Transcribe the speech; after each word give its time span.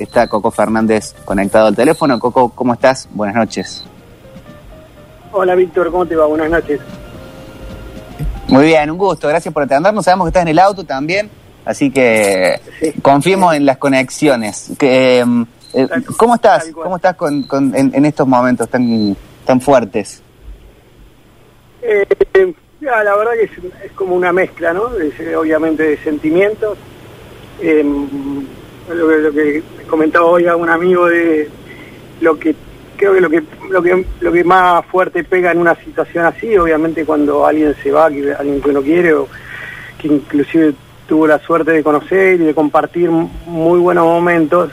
Está 0.00 0.28
Coco 0.28 0.52
Fernández 0.52 1.12
conectado 1.24 1.66
al 1.66 1.74
teléfono. 1.74 2.20
Coco, 2.20 2.50
¿cómo 2.50 2.72
estás? 2.72 3.08
Buenas 3.10 3.34
noches. 3.34 3.84
Hola 5.32 5.56
Víctor, 5.56 5.90
¿cómo 5.90 6.06
te 6.06 6.14
va? 6.14 6.24
Buenas 6.26 6.48
noches. 6.50 6.80
Muy 8.46 8.66
bien, 8.66 8.92
un 8.92 8.96
gusto. 8.96 9.26
Gracias 9.26 9.52
por 9.52 9.64
atendernos. 9.64 10.04
Sabemos 10.04 10.26
que 10.26 10.28
estás 10.28 10.42
en 10.42 10.48
el 10.50 10.60
auto 10.60 10.84
también, 10.84 11.28
así 11.64 11.90
que 11.90 12.60
Sí. 12.78 12.92
confiemos 13.02 13.56
en 13.56 13.66
las 13.66 13.78
conexiones. 13.78 14.70
Que, 14.78 15.18
em, 15.18 15.44
eh, 15.74 15.88
¿Cómo 16.16 16.36
estás? 16.36 16.70
¿Cómo 16.72 16.94
estás 16.94 17.16
con, 17.16 17.42
con- 17.42 17.74
en, 17.74 17.92
en 17.92 18.04
estos 18.04 18.28
momentos 18.28 18.68
tan, 18.68 19.16
tan 19.44 19.60
fuertes? 19.60 20.22
Eh, 21.82 22.06
ya, 22.80 23.02
la 23.02 23.16
verdad 23.16 23.32
que 23.32 23.44
es, 23.46 23.50
es 23.86 23.92
como 23.96 24.14
una 24.14 24.32
mezcla, 24.32 24.72
¿no? 24.72 24.90
Obviamente 25.40 25.82
de 25.82 25.98
sentimientos. 26.04 26.78
Eh, 27.60 27.84
lo, 28.94 29.08
que, 29.08 29.18
lo 29.18 29.32
que 29.32 29.62
comentaba 29.88 30.26
hoy 30.26 30.46
a 30.46 30.56
un 30.56 30.68
amigo 30.68 31.06
de 31.06 31.48
lo 32.20 32.38
que 32.38 32.54
creo 32.96 33.14
que 33.14 33.20
lo 33.20 33.30
que 33.30 33.42
lo 33.70 33.82
que 33.82 34.04
lo 34.20 34.32
que 34.32 34.44
más 34.44 34.84
fuerte 34.86 35.22
pega 35.24 35.52
en 35.52 35.58
una 35.58 35.74
situación 35.76 36.24
así, 36.24 36.56
obviamente 36.58 37.04
cuando 37.04 37.46
alguien 37.46 37.74
se 37.82 37.90
va, 37.92 38.10
que 38.10 38.32
alguien 38.34 38.60
que 38.60 38.70
uno 38.70 38.82
quiere 38.82 39.14
o 39.14 39.28
que 39.98 40.08
inclusive 40.08 40.74
tuvo 41.06 41.26
la 41.26 41.38
suerte 41.38 41.70
de 41.72 41.82
conocer 41.82 42.40
y 42.40 42.44
de 42.44 42.54
compartir 42.54 43.08
muy 43.10 43.78
buenos 43.78 44.04
momentos, 44.04 44.70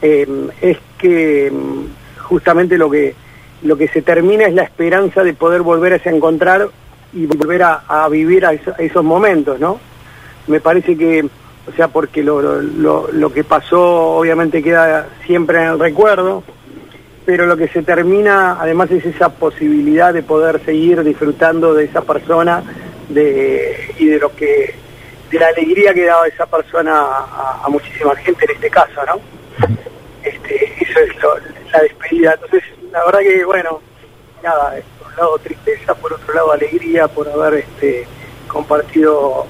eh, 0.00 0.26
es 0.60 0.78
que 0.98 1.50
mm, 1.50 2.22
justamente 2.22 2.78
lo 2.78 2.88
que 2.90 3.14
lo 3.62 3.76
que 3.76 3.86
se 3.88 4.02
termina 4.02 4.44
es 4.46 4.54
la 4.54 4.62
esperanza 4.64 5.22
de 5.22 5.34
poder 5.34 5.62
volver 5.62 6.00
a 6.04 6.10
encontrar 6.10 6.68
y 7.12 7.26
volver 7.26 7.62
a, 7.62 7.82
a 7.86 8.08
vivir 8.08 8.44
a, 8.46 8.52
eso- 8.52 8.72
a 8.76 8.82
esos 8.82 9.04
momentos, 9.04 9.60
¿no? 9.60 9.78
Me 10.48 10.58
parece 10.60 10.96
que, 10.96 11.24
o 11.68 11.72
sea, 11.76 11.88
porque 11.88 12.22
lo, 12.22 12.42
lo- 12.42 13.08
lo, 13.12 13.32
que 13.32 13.44
pasó 13.44 13.80
obviamente 14.16 14.62
queda 14.62 15.06
siempre 15.26 15.58
en 15.62 15.68
el 15.68 15.78
recuerdo, 15.78 16.42
pero 17.24 17.46
lo 17.46 17.56
que 17.56 17.68
se 17.68 17.82
termina 17.82 18.58
además 18.60 18.90
es 18.90 19.04
esa 19.06 19.28
posibilidad 19.28 20.12
de 20.12 20.22
poder 20.22 20.64
seguir 20.64 21.02
disfrutando 21.04 21.72
de 21.74 21.84
esa 21.84 22.00
persona 22.02 22.62
de, 23.08 23.94
y 23.98 24.06
de 24.06 24.18
lo 24.18 24.34
que 24.34 24.74
de 25.30 25.38
la 25.38 25.46
alegría 25.48 25.94
que 25.94 26.04
daba 26.04 26.26
esa 26.26 26.46
persona 26.46 26.92
a, 27.00 27.62
a 27.64 27.68
muchísima 27.68 28.14
gente 28.16 28.44
en 28.44 28.50
este 28.50 28.68
caso, 28.70 29.00
¿no? 29.06 29.20
Este, 30.22 30.64
eso 30.82 30.98
es 31.00 31.22
lo- 31.22 31.36
la 31.72 31.80
despedida. 31.80 32.34
Entonces, 32.34 32.62
la 32.90 33.04
verdad 33.06 33.20
que, 33.20 33.44
bueno, 33.44 33.80
nada, 34.42 34.74
por 34.98 35.08
un 35.08 35.16
lado 35.16 35.38
tristeza, 35.38 35.94
por 35.94 36.12
otro 36.12 36.34
lado 36.34 36.52
alegría 36.52 37.08
por 37.08 37.28
haber 37.28 37.54
este, 37.60 38.06
compartido 38.48 39.46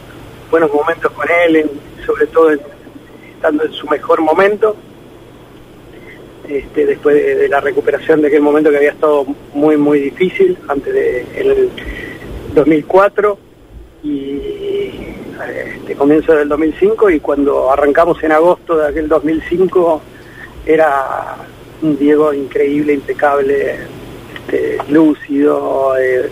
buenos 0.52 0.70
momentos 0.70 1.10
con 1.12 1.26
él, 1.46 1.66
sobre 2.04 2.26
todo 2.26 2.50
estando 2.50 3.64
en 3.64 3.72
su 3.72 3.86
mejor 3.88 4.20
momento, 4.20 4.76
este, 6.46 6.84
después 6.84 7.16
de, 7.16 7.36
de 7.36 7.48
la 7.48 7.58
recuperación 7.58 8.20
de 8.20 8.28
aquel 8.28 8.42
momento 8.42 8.68
que 8.68 8.76
había 8.76 8.90
estado 8.90 9.24
muy, 9.54 9.78
muy 9.78 9.98
difícil, 9.98 10.58
antes 10.68 10.92
de 10.92 11.26
el 11.36 11.70
2004 12.54 13.38
y 14.04 14.40
este, 15.74 15.94
comienzo 15.94 16.34
del 16.34 16.50
2005 16.50 17.08
y 17.08 17.20
cuando 17.20 17.72
arrancamos 17.72 18.22
en 18.22 18.32
agosto 18.32 18.76
de 18.76 18.88
aquel 18.88 19.08
2005 19.08 20.02
era 20.66 21.36
un 21.80 21.98
Diego 21.98 22.34
increíble, 22.34 22.92
impecable, 22.92 23.76
este, 24.34 24.76
lúcido, 24.90 25.96
eh, 25.98 26.28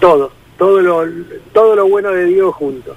todo, 0.00 0.32
todo 0.56 0.80
lo, 0.80 1.04
todo 1.52 1.76
lo 1.76 1.86
bueno 1.86 2.12
de 2.12 2.24
Diego 2.24 2.50
junto. 2.52 2.96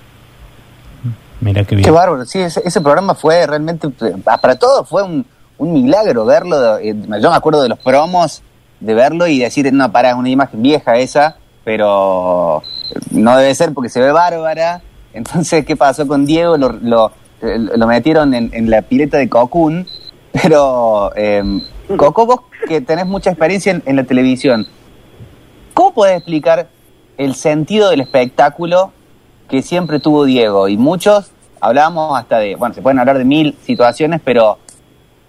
Mira 1.43 1.63
qué 1.65 1.75
bien. 1.75 1.83
Qué 1.83 1.91
bárbaro. 1.91 2.25
Sí, 2.25 2.39
ese, 2.39 2.81
programa 2.81 3.15
fue 3.15 3.45
realmente, 3.45 3.89
ah, 4.25 4.37
para 4.37 4.55
todos 4.55 4.87
fue 4.87 5.03
un, 5.03 5.25
milagro 5.59 6.25
verlo. 6.25 6.77
eh, 6.77 6.95
Yo 7.21 7.29
me 7.29 7.35
acuerdo 7.35 7.61
de 7.61 7.69
los 7.69 7.79
promos, 7.79 8.41
de 8.79 8.93
verlo 8.93 9.27
y 9.27 9.39
decir, 9.39 9.71
no, 9.71 9.91
para, 9.91 10.09
es 10.09 10.15
una 10.15 10.29
imagen 10.29 10.61
vieja 10.61 10.97
esa, 10.97 11.37
pero 11.63 12.63
no 13.11 13.37
debe 13.37 13.55
ser 13.55 13.73
porque 13.73 13.89
se 13.89 14.01
ve 14.01 14.11
bárbara. 14.11 14.81
Entonces, 15.13 15.65
¿qué 15.65 15.75
pasó 15.75 16.07
con 16.07 16.25
Diego? 16.25 16.57
Lo, 16.57 17.11
eh, 17.41 17.59
metieron 17.87 18.33
en, 18.33 18.69
la 18.69 18.81
pileta 18.81 19.17
de 19.17 19.29
Cocoon, 19.29 19.87
pero 20.31 21.11
eh, 21.15 21.43
Coco, 21.95 22.25
vos 22.25 22.39
que 22.67 22.81
tenés 22.81 23.05
mucha 23.05 23.29
experiencia 23.29 23.71
en, 23.71 23.83
en 23.85 23.95
la 23.97 24.03
televisión, 24.03 24.67
¿cómo 25.73 25.93
podés 25.93 26.17
explicar 26.17 26.67
el 27.17 27.35
sentido 27.35 27.89
del 27.89 28.01
espectáculo 28.01 28.91
que 29.49 29.61
siempre 29.61 29.99
tuvo 29.99 30.25
Diego? 30.25 30.67
Y 30.67 30.77
muchos 30.77 31.31
hablábamos 31.59 32.19
hasta 32.19 32.39
de, 32.39 32.55
bueno, 32.55 32.75
se 32.75 32.81
pueden 32.81 32.99
hablar 32.99 33.17
de 33.17 33.25
mil 33.25 33.55
situaciones, 33.63 34.21
pero 34.23 34.57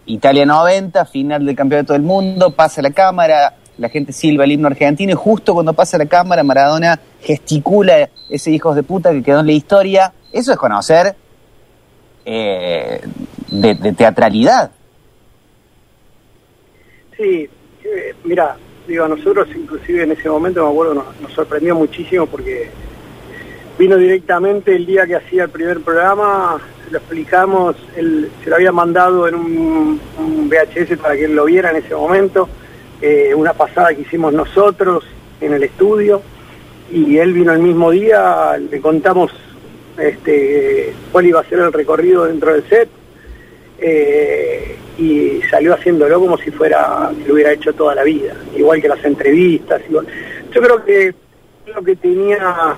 Italia 0.07 0.45
90, 0.45 1.05
final 1.07 1.47
del 1.47 1.57
campeonato 1.57 1.93
del 1.93 2.03
mundo, 2.03 2.51
pasa 2.51 2.83
la 2.83 2.91
cámara, 2.91 3.55
la 3.79 3.89
gente 3.89 4.13
silba 4.13 4.45
el 4.45 4.53
himno 4.53 4.67
argentino 4.67 5.13
y 5.13 5.15
justo 5.15 5.55
cuando 5.55 5.73
pasa 5.73 5.97
la 5.97 6.07
cámara 6.07 6.43
Maradona 6.43 6.99
gesticula 7.21 8.11
ese 8.29 8.51
hijos 8.51 8.77
de 8.77 8.83
puta 8.83 9.13
que 9.13 9.23
quedó 9.23 9.41
en 9.41 9.47
la 9.47 9.53
historia. 9.53 10.13
Eso 10.33 10.53
es 10.53 10.59
conocer 10.59 11.15
eh, 12.25 13.01
de, 13.51 13.93
teatralidad. 13.93 14.71
Sí, 17.17 17.49
eh, 17.85 18.15
mira, 18.25 18.57
digo, 18.89 19.05
a 19.05 19.09
nosotros 19.09 19.49
inclusive 19.55 20.03
en 20.03 20.13
ese 20.13 20.29
momento, 20.29 20.65
me 20.65 20.71
acuerdo, 20.71 20.95
nos, 20.95 21.21
nos 21.21 21.33
sorprendió 21.33 21.77
muchísimo 21.77 22.27
porque 22.27 22.71
vino 23.79 23.97
directamente 23.97 24.75
el 24.75 24.87
día 24.87 25.07
que 25.07 25.17
hacía 25.17 25.45
el 25.45 25.51
primer 25.51 25.81
programa, 25.81 26.61
se 26.85 26.91
lo 26.91 26.99
explicamos, 26.99 27.77
él 27.97 28.31
se 28.43 28.51
lo 28.51 28.57
había 28.57 28.73
mandado 28.73 29.27
en 29.27 29.35
un, 29.35 30.01
VHS 30.49 30.99
para 30.99 31.17
que 31.17 31.25
él 31.25 31.35
lo 31.35 31.47
viera 31.47 31.71
en 31.71 31.77
ese 31.77 31.95
momento, 31.95 32.49
eh, 33.01 33.33
una 33.35 33.53
pasada 33.53 33.95
que 33.95 34.03
hicimos 34.03 34.33
nosotros 34.33 35.05
en 35.41 35.55
el 35.55 35.63
estudio, 35.63 36.23
y 36.93 37.17
él 37.19 37.33
vino 37.33 37.53
el 37.53 37.61
mismo 37.61 37.91
día, 37.91 38.57
le 38.59 38.81
contamos 38.81 39.33
este, 39.99 40.93
cuál 41.11 41.27
iba 41.27 41.41
a 41.41 41.45
ser 41.45 41.61
el 41.61 41.73
recorrido 41.73 42.27
dentro 42.27 42.53
del 42.53 42.69
set, 42.69 42.89
eh, 43.79 44.77
y 44.99 45.41
salió 45.51 45.75
haciéndolo 45.75 46.21
como 46.21 46.39
si 46.39 46.51
fuera 46.51 47.11
que 47.19 47.29
lo 47.29 47.35
hubiera 47.35 47.53
hecho 47.53 47.73
toda 47.73 47.95
la 47.95 48.05
vida, 48.05 48.35
igual 48.57 48.81
que 48.81 48.89
las 48.89 49.05
entrevistas. 49.05 49.83
igual. 49.89 50.07
Yo 50.53 50.63
creo 50.63 50.85
que 50.85 51.15
lo 51.75 51.83
que 51.83 51.97
tenía 51.97 52.77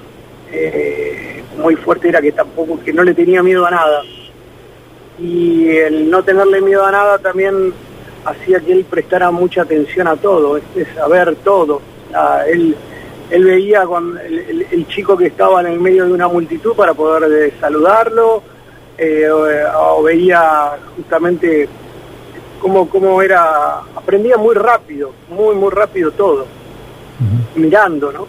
eh, 0.52 1.42
muy 1.58 1.76
fuerte 1.76 2.08
era 2.08 2.20
que 2.20 2.32
tampoco, 2.32 2.78
que 2.84 2.92
no 2.92 3.02
le 3.02 3.14
tenía 3.14 3.42
miedo 3.42 3.66
a 3.66 3.70
nada. 3.70 4.02
Y 5.18 5.68
el 5.70 6.10
no 6.10 6.22
tenerle 6.22 6.60
miedo 6.60 6.84
a 6.84 6.90
nada 6.92 7.18
también 7.18 7.72
hacía 8.24 8.60
que 8.60 8.72
él 8.72 8.84
prestara 8.88 9.30
mucha 9.30 9.62
atención 9.62 10.06
a 10.08 10.16
todo, 10.16 10.56
es, 10.58 10.64
es 10.76 10.98
a 10.98 11.08
ver 11.08 11.36
todo. 11.36 11.80
Ah, 12.12 12.42
él, 12.46 12.76
él 13.30 13.44
veía 13.44 13.84
con 13.84 14.18
el, 14.18 14.38
el- 14.40 14.66
el 14.70 14.86
chico 14.88 15.16
que 15.16 15.26
estaba 15.26 15.60
en 15.60 15.68
el 15.68 15.80
medio 15.80 16.04
de 16.06 16.12
una 16.12 16.28
multitud 16.28 16.74
para 16.74 16.92
poder 16.94 17.30
eh, 17.32 17.52
saludarlo, 17.60 18.42
eh, 18.98 19.28
o, 19.30 19.98
o 19.98 20.02
veía 20.02 20.72
justamente 20.96 21.68
cómo, 22.60 22.88
cómo 22.88 23.22
era, 23.22 23.78
aprendía 23.94 24.36
muy 24.36 24.54
rápido, 24.54 25.12
muy, 25.30 25.54
muy 25.54 25.70
rápido 25.70 26.10
todo, 26.12 26.46
mirando, 27.54 28.12
¿no? 28.12 28.26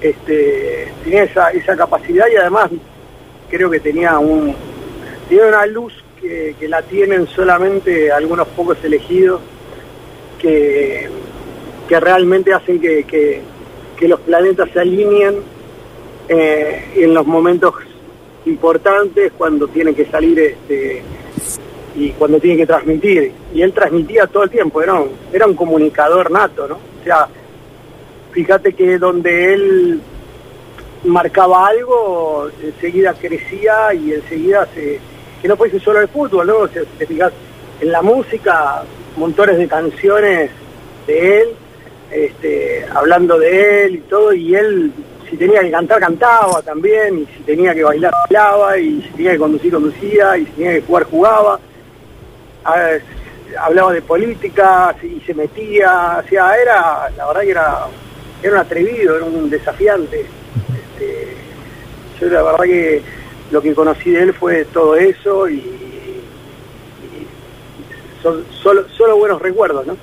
Este, 0.00 0.92
tenía 1.04 1.24
esa, 1.24 1.50
esa 1.50 1.76
capacidad 1.76 2.26
y 2.32 2.36
además 2.36 2.70
creo 3.48 3.70
que 3.70 3.80
tenía 3.80 4.18
un 4.18 4.54
tiene 5.28 5.48
una 5.48 5.66
luz 5.66 5.92
que, 6.20 6.54
que 6.58 6.68
la 6.68 6.82
tienen 6.82 7.26
solamente 7.26 8.12
algunos 8.12 8.46
pocos 8.48 8.76
elegidos 8.84 9.40
que, 10.38 11.08
que 11.88 12.00
realmente 12.00 12.52
hacen 12.52 12.80
que, 12.80 13.04
que, 13.04 13.42
los 14.08 14.20
planetas 14.20 14.68
se 14.72 14.80
alineen 14.80 15.36
eh, 16.28 16.92
en 16.96 17.14
los 17.14 17.26
momentos 17.26 17.74
importantes 18.44 19.32
cuando 19.36 19.66
tiene 19.68 19.94
que 19.94 20.06
salir 20.06 20.38
este 20.38 21.02
y 21.96 22.10
cuando 22.10 22.38
tiene 22.38 22.58
que 22.58 22.66
transmitir. 22.66 23.32
Y 23.54 23.62
él 23.62 23.72
transmitía 23.72 24.26
todo 24.26 24.44
el 24.44 24.50
tiempo 24.50 24.82
era 24.82 24.94
un, 24.94 25.10
era 25.32 25.46
un 25.46 25.54
comunicador 25.54 26.30
nato 26.30 26.68
no 26.68 26.74
o 26.74 27.04
sea 27.04 27.26
fíjate 28.36 28.74
que 28.74 28.98
donde 28.98 29.54
él 29.54 30.00
marcaba 31.04 31.68
algo 31.68 32.50
enseguida 32.62 33.14
crecía 33.14 33.94
y 33.94 34.12
enseguida 34.12 34.68
se 34.74 35.00
que 35.40 35.48
no 35.48 35.56
fuese 35.56 35.80
solo 35.80 36.02
el 36.02 36.08
fútbol 36.08 36.46
no 36.46 36.68
si 36.68 36.80
te 36.98 37.06
fijas 37.06 37.32
en 37.80 37.90
la 37.90 38.02
música 38.02 38.82
montones 39.16 39.56
de 39.56 39.66
canciones 39.66 40.50
de 41.06 41.40
él 41.40 41.48
este, 42.10 42.84
hablando 42.94 43.38
de 43.38 43.86
él 43.86 43.94
y 43.96 44.00
todo 44.00 44.34
y 44.34 44.54
él 44.54 44.92
si 45.30 45.38
tenía 45.38 45.62
que 45.62 45.70
cantar, 45.72 45.98
cantaba 45.98 46.62
también, 46.62 47.18
y 47.18 47.26
si 47.26 47.42
tenía 47.42 47.74
que 47.74 47.82
bailar, 47.82 48.12
bailaba, 48.30 48.78
y 48.78 49.02
si 49.02 49.08
tenía 49.08 49.32
que 49.32 49.38
conducir, 49.38 49.72
conducía, 49.72 50.38
y 50.38 50.46
si 50.46 50.52
tenía 50.52 50.74
que 50.74 50.82
jugar, 50.82 51.02
jugaba. 51.02 51.58
Hablaba 53.58 53.92
de 53.92 54.02
política 54.02 54.94
y 55.02 55.20
se 55.26 55.34
metía, 55.34 56.22
o 56.24 56.28
sea, 56.28 56.56
era, 56.56 57.10
la 57.16 57.26
verdad 57.26 57.40
que 57.40 57.50
era, 57.50 57.86
era 58.46 58.56
un 58.56 58.60
atrevido, 58.62 59.16
era 59.16 59.24
un 59.24 59.50
desafiante. 59.50 60.20
Este, 60.20 61.36
yo 62.20 62.28
la 62.28 62.42
verdad 62.42 62.64
que 62.64 63.02
lo 63.50 63.60
que 63.60 63.74
conocí 63.74 64.10
de 64.10 64.22
él 64.22 64.32
fue 64.32 64.64
todo 64.66 64.96
eso 64.96 65.48
y, 65.48 65.62
son 68.22 68.44
solo, 68.62 68.86
solo 68.96 69.16
buenos 69.18 69.40
recuerdos, 69.40 69.86
¿no? 69.86 69.96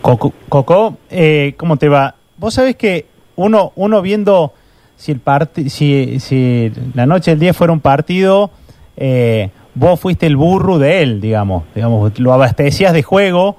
Coco, 0.00 0.32
Coco 0.48 0.98
eh, 1.10 1.54
¿cómo 1.56 1.76
te 1.76 1.88
va? 1.88 2.14
Vos 2.36 2.54
sabés 2.54 2.76
que 2.76 3.06
uno, 3.36 3.72
uno 3.76 4.02
viendo 4.02 4.52
si 4.96 5.12
el 5.12 5.20
parti 5.20 5.70
si, 5.70 6.20
si 6.20 6.72
la 6.94 7.06
noche 7.06 7.32
del 7.32 7.40
día 7.40 7.54
fuera 7.54 7.72
un 7.72 7.80
partido, 7.80 8.50
eh, 8.96 9.50
vos 9.74 9.98
fuiste 9.98 10.26
el 10.26 10.36
burro 10.36 10.78
de 10.78 11.02
él, 11.02 11.20
digamos, 11.20 11.64
digamos, 11.74 12.18
lo 12.18 12.32
abastecías 12.32 12.92
de 12.92 13.02
juego 13.02 13.56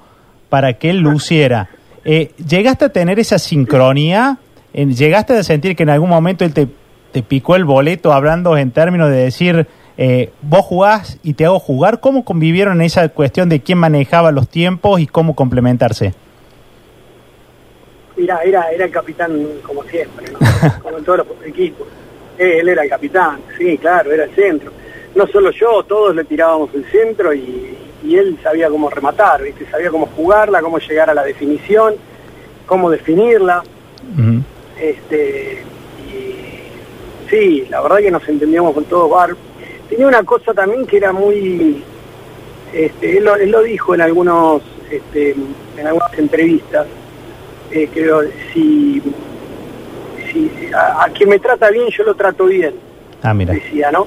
para 0.48 0.74
que 0.74 0.90
él 0.90 0.98
luciera. 0.98 1.68
Eh, 2.08 2.30
¿Llegaste 2.48 2.84
a 2.84 2.88
tener 2.88 3.18
esa 3.18 3.36
sincronía? 3.36 4.38
¿Llegaste 4.72 5.32
a 5.32 5.42
sentir 5.42 5.74
que 5.74 5.82
en 5.82 5.90
algún 5.90 6.08
momento 6.08 6.44
él 6.44 6.54
te, 6.54 6.68
te 7.10 7.22
picó 7.24 7.56
el 7.56 7.64
boleto 7.64 8.12
hablando 8.12 8.56
en 8.56 8.70
términos 8.70 9.10
de 9.10 9.16
decir, 9.16 9.66
eh, 9.98 10.30
vos 10.40 10.64
jugás 10.64 11.18
y 11.24 11.34
te 11.34 11.46
hago 11.46 11.58
jugar? 11.58 11.98
¿Cómo 11.98 12.24
convivieron 12.24 12.80
en 12.80 12.86
esa 12.86 13.08
cuestión 13.08 13.48
de 13.48 13.60
quién 13.60 13.78
manejaba 13.78 14.30
los 14.30 14.48
tiempos 14.48 15.00
y 15.00 15.08
cómo 15.08 15.34
complementarse? 15.34 16.14
Mira, 18.16 18.38
era, 18.44 18.70
era 18.70 18.84
el 18.84 18.90
capitán 18.92 19.32
como 19.64 19.82
siempre, 19.82 20.26
¿no? 20.30 20.38
como 20.82 20.98
en 20.98 21.04
todos 21.04 21.18
los 21.18 21.26
equipos. 21.44 21.88
Eh, 22.38 22.58
Él 22.60 22.68
era 22.68 22.84
el 22.84 22.88
capitán, 22.88 23.40
sí, 23.58 23.76
claro, 23.78 24.12
era 24.12 24.24
el 24.24 24.34
centro. 24.34 24.70
No 25.16 25.26
solo 25.26 25.50
yo, 25.50 25.82
todos 25.82 26.14
le 26.14 26.22
tirábamos 26.22 26.72
el 26.72 26.84
centro 26.84 27.34
y, 27.34 27.75
y 28.04 28.16
él 28.16 28.38
sabía 28.42 28.68
cómo 28.68 28.88
rematar, 28.90 29.42
¿viste? 29.42 29.66
sabía 29.70 29.90
cómo 29.90 30.06
jugarla, 30.06 30.60
cómo 30.60 30.78
llegar 30.78 31.10
a 31.10 31.14
la 31.14 31.24
definición, 31.24 31.94
cómo 32.66 32.90
definirla. 32.90 33.62
Este, 34.80 35.62
y 36.08 37.30
sí, 37.30 37.66
la 37.70 37.80
verdad 37.80 37.98
que 37.98 38.10
nos 38.10 38.28
entendíamos 38.28 38.74
con 38.74 38.84
todos 38.84 39.10
bar. 39.10 39.34
Tenía 39.88 40.06
una 40.06 40.22
cosa 40.24 40.52
también 40.52 40.86
que 40.86 40.98
era 40.98 41.12
muy, 41.12 41.82
este, 42.72 43.18
él, 43.18 43.24
lo, 43.24 43.36
él 43.36 43.50
lo 43.50 43.62
dijo 43.62 43.94
en 43.94 44.00
algunos, 44.02 44.62
este, 44.90 45.34
en 45.78 45.86
algunas 45.86 46.18
entrevistas, 46.18 46.86
eh, 47.70 47.88
creo, 47.92 48.22
si, 48.52 49.00
si 50.32 50.50
a, 50.74 51.04
a 51.04 51.08
quien 51.10 51.28
me 51.30 51.38
trata 51.38 51.70
bien 51.70 51.88
yo 51.88 52.04
lo 52.04 52.14
trato 52.14 52.44
bien, 52.46 52.74
Ah, 53.22 53.32
mira. 53.34 53.54
decía, 53.54 53.90
¿no? 53.90 54.06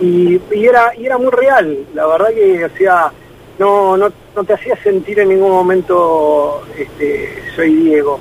Y, 0.00 0.40
y 0.50 0.66
era 0.66 0.92
y 0.96 1.06
era 1.06 1.18
muy 1.18 1.30
real, 1.30 1.86
la 1.94 2.06
verdad 2.06 2.28
que, 2.28 2.64
o 2.64 2.70
sea, 2.76 3.12
no, 3.58 3.96
no, 3.96 4.10
no 4.34 4.44
te 4.44 4.54
hacía 4.54 4.74
sentir 4.82 5.20
en 5.20 5.28
ningún 5.28 5.50
momento, 5.50 6.62
este, 6.76 7.42
soy 7.54 7.74
Diego. 7.74 8.18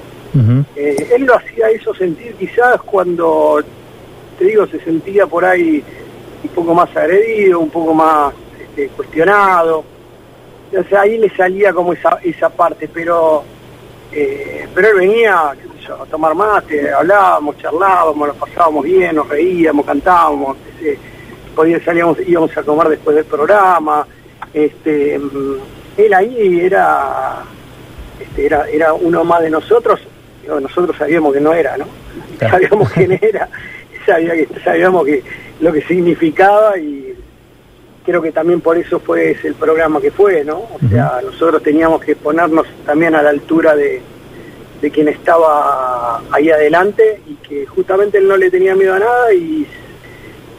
Eh, 0.75 1.07
él 1.15 1.23
lo 1.23 1.35
hacía 1.35 1.69
eso 1.69 1.93
sentir 1.95 2.33
quizás 2.35 2.81
cuando, 2.81 3.61
te 4.37 4.45
digo, 4.45 4.67
se 4.67 4.79
sentía 4.81 5.25
por 5.25 5.43
ahí 5.43 5.83
un 6.43 6.49
poco 6.51 6.73
más 6.73 6.95
agredido, 6.95 7.59
un 7.59 7.69
poco 7.69 7.93
más 7.93 8.33
este, 8.61 8.89
cuestionado. 8.89 9.83
O 10.77 10.83
sea, 10.87 11.01
ahí 11.01 11.17
le 11.17 11.29
salía 11.35 11.73
como 11.73 11.93
esa, 11.93 12.19
esa 12.23 12.49
parte, 12.49 12.87
pero 12.93 13.43
eh, 14.11 14.67
pero 14.73 14.89
él 14.89 14.95
venía 14.97 15.51
qué 15.55 15.67
sé 15.79 15.87
yo, 15.87 16.01
a 16.01 16.05
tomar 16.05 16.33
mate, 16.33 16.91
hablábamos, 16.91 17.57
charlábamos, 17.57 18.27
nos 18.29 18.37
pasábamos 18.37 18.83
bien, 18.83 19.15
nos 19.15 19.27
reíamos, 19.29 19.85
cantábamos, 19.85 20.57
qué 20.57 20.83
sé, 20.83 20.99
podía, 21.59 21.83
salíamos, 21.83 22.17
íbamos 22.25 22.55
a 22.55 22.63
comer 22.63 22.87
después 22.87 23.17
del 23.17 23.25
programa. 23.25 24.07
Este, 24.53 25.19
mm, 25.19 25.55
él 25.97 26.13
ahí 26.13 26.61
era, 26.61 27.43
este, 28.17 28.45
era, 28.45 28.69
era 28.69 28.93
uno 28.93 29.25
más 29.25 29.41
de 29.41 29.49
nosotros, 29.49 29.99
nosotros 30.47 30.95
sabíamos 30.97 31.33
que 31.33 31.41
no 31.41 31.51
era, 31.51 31.75
¿no? 31.75 31.85
Claro. 32.37 32.53
Sabíamos 32.53 32.89
quién 32.93 33.11
era, 33.21 33.49
sabía 34.05 34.35
que, 34.35 34.47
sabíamos 34.63 35.05
que 35.05 35.21
lo 35.59 35.73
que 35.73 35.81
significaba 35.81 36.77
y 36.77 37.13
creo 38.05 38.21
que 38.21 38.31
también 38.31 38.61
por 38.61 38.77
eso 38.77 39.01
fue 39.01 39.31
ese 39.31 39.49
el 39.49 39.55
programa 39.55 39.99
que 39.99 40.11
fue, 40.11 40.45
¿no? 40.45 40.59
O 40.59 40.89
sea, 40.89 41.19
nosotros 41.21 41.61
teníamos 41.61 42.01
que 42.01 42.15
ponernos 42.15 42.67
también 42.85 43.15
a 43.15 43.21
la 43.21 43.31
altura 43.31 43.75
de, 43.75 44.01
de 44.81 44.91
quien 44.91 45.09
estaba 45.09 46.21
ahí 46.31 46.49
adelante 46.51 47.19
y 47.27 47.33
que 47.45 47.65
justamente 47.65 48.17
él 48.17 48.29
no 48.29 48.37
le 48.37 48.49
tenía 48.49 48.75
miedo 48.75 48.93
a 48.93 48.99
nada 48.99 49.33
y 49.33 49.67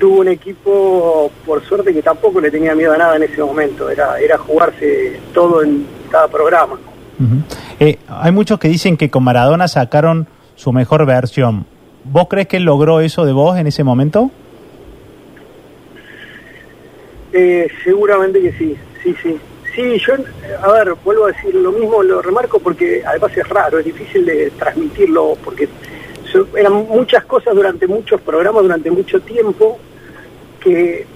tuvo 0.00 0.20
un 0.20 0.28
equipo, 0.28 1.30
por 1.46 1.62
suerte, 1.62 1.92
que 1.92 2.02
tampoco 2.02 2.40
le 2.40 2.50
tenía 2.50 2.74
miedo 2.74 2.92
a 2.94 2.98
nada 2.98 3.16
en 3.16 3.22
ese 3.22 3.40
momento, 3.40 3.88
era, 3.88 4.18
era 4.18 4.36
jugarse 4.38 5.20
todo 5.32 5.62
en 5.62 5.86
cada 6.10 6.26
programa. 6.26 6.76
Eh, 7.78 7.98
hay 8.08 8.32
muchos 8.32 8.58
que 8.58 8.68
dicen 8.68 8.96
que 8.96 9.10
con 9.10 9.22
Maradona 9.22 9.68
sacaron 9.68 10.26
su 10.56 10.72
mejor 10.72 11.06
versión. 11.06 11.66
¿Vos 12.04 12.26
crees 12.28 12.48
que 12.48 12.56
él 12.56 12.64
logró 12.64 13.00
eso 13.00 13.26
de 13.26 13.32
vos 13.32 13.58
en 13.58 13.66
ese 13.66 13.84
momento? 13.84 14.30
Eh, 17.32 17.68
seguramente 17.84 18.40
que 18.40 18.52
sí, 18.52 18.76
sí, 19.02 19.14
sí. 19.22 19.38
Sí, 19.74 19.98
yo, 20.04 20.14
a 20.62 20.72
ver, 20.72 20.94
vuelvo 21.04 21.26
a 21.26 21.28
decir 21.28 21.54
lo 21.54 21.70
mismo, 21.70 22.02
lo 22.02 22.20
remarco 22.20 22.58
porque 22.58 23.02
además 23.06 23.36
es 23.36 23.48
raro, 23.48 23.78
es 23.78 23.84
difícil 23.84 24.26
de 24.26 24.50
transmitirlo 24.58 25.36
porque 25.44 25.68
eran 26.56 26.72
muchas 26.72 27.24
cosas 27.24 27.54
durante 27.54 27.86
muchos 27.86 28.20
programas, 28.20 28.62
durante 28.62 28.90
mucho 28.90 29.20
tiempo 29.20 29.78
que, 30.60 31.06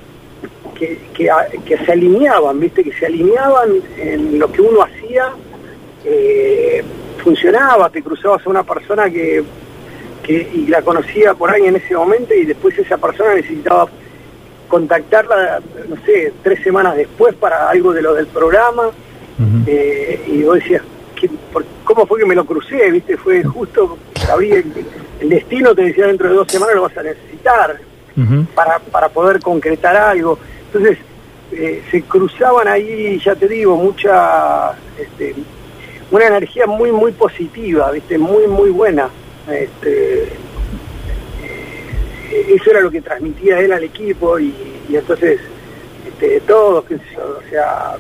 que, 0.75 0.99
que, 1.64 1.79
se 1.85 1.93
alineaban, 1.93 2.58
¿viste? 2.61 2.82
Que 2.85 2.93
se 2.93 3.06
alineaban 3.06 3.70
en 3.99 4.38
lo 4.38 4.50
que 4.50 4.61
uno 4.62 4.82
hacía, 4.82 5.31
eh, 6.05 6.82
funcionaba, 7.23 7.88
te 7.91 8.02
cruzabas 8.02 8.46
a 8.46 8.50
una 8.50 8.62
persona 8.62 9.08
que, 9.11 9.43
que 10.23 10.50
y 10.55 10.67
la 10.67 10.82
conocía 10.82 11.35
por 11.35 11.50
ahí 11.50 11.64
en 11.67 11.76
ese 11.76 11.94
momento 11.94 12.35
y 12.35 12.44
después 12.44 12.76
esa 12.79 12.99
persona 12.99 13.35
necesitaba 13.35 13.88
contactarla, 14.69 15.61
no 15.88 15.97
sé, 16.05 16.32
tres 16.43 16.62
semanas 16.62 16.97
después 16.97 17.35
para 17.35 17.69
algo 17.70 17.93
de 17.93 18.02
lo 18.02 18.14
del 18.14 18.26
programa, 18.26 18.90
eh, 19.67 20.20
y 20.29 20.43
vos 20.43 20.56
decías, 20.56 20.82
¿qué- 21.19 21.29
por- 21.52 21.64
¿cómo 21.85 22.06
fue 22.06 22.20
que 22.20 22.26
me 22.26 22.35
lo 22.35 22.44
crucé? 22.44 22.90
¿Viste? 22.90 23.17
Fue 23.17 23.43
justo, 23.44 23.99
sabía 24.14 24.56
el, 24.56 24.64
el 25.20 25.29
destino 25.29 25.75
te 25.75 25.82
decía 25.82 26.06
dentro 26.06 26.29
de 26.29 26.35
dos 26.37 26.49
semanas 26.49 26.75
lo 26.76 26.82
vas 26.82 26.97
a 26.99 27.02
necesitar 27.02 27.79
Para, 28.55 28.78
para 28.78 29.08
poder 29.08 29.40
concretar 29.40 29.96
algo. 29.96 30.38
Entonces, 30.66 30.99
eh, 31.52 31.82
se 31.90 32.02
cruzaban 32.02 32.69
ahí, 32.69 33.20
ya 33.25 33.34
te 33.34 33.49
digo, 33.49 33.76
mucha, 33.76 34.72
este, 34.99 35.34
una 36.11 36.26
energía 36.26 36.66
muy, 36.66 36.93
muy 36.93 37.12
positiva, 37.12 37.90
¿viste? 37.90 38.19
Muy, 38.19 38.46
muy 38.46 38.70
buena. 38.70 39.08
Este, 39.50 40.25
eh, 41.43 42.46
eso 42.49 42.70
era 42.70 42.81
lo 42.81 42.90
que 42.90 43.02
transmitía 43.02 43.61
él 43.61 43.72
al 43.72 43.84
equipo 43.84 44.38
y, 44.38 44.55
y 44.88 44.96
entonces 44.96 45.40
este, 46.06 46.40
todos, 46.40 46.84
qué 46.84 46.96
sé 46.96 47.05
yo, 47.14 47.38
o 47.38 47.50
sea, 47.50 47.96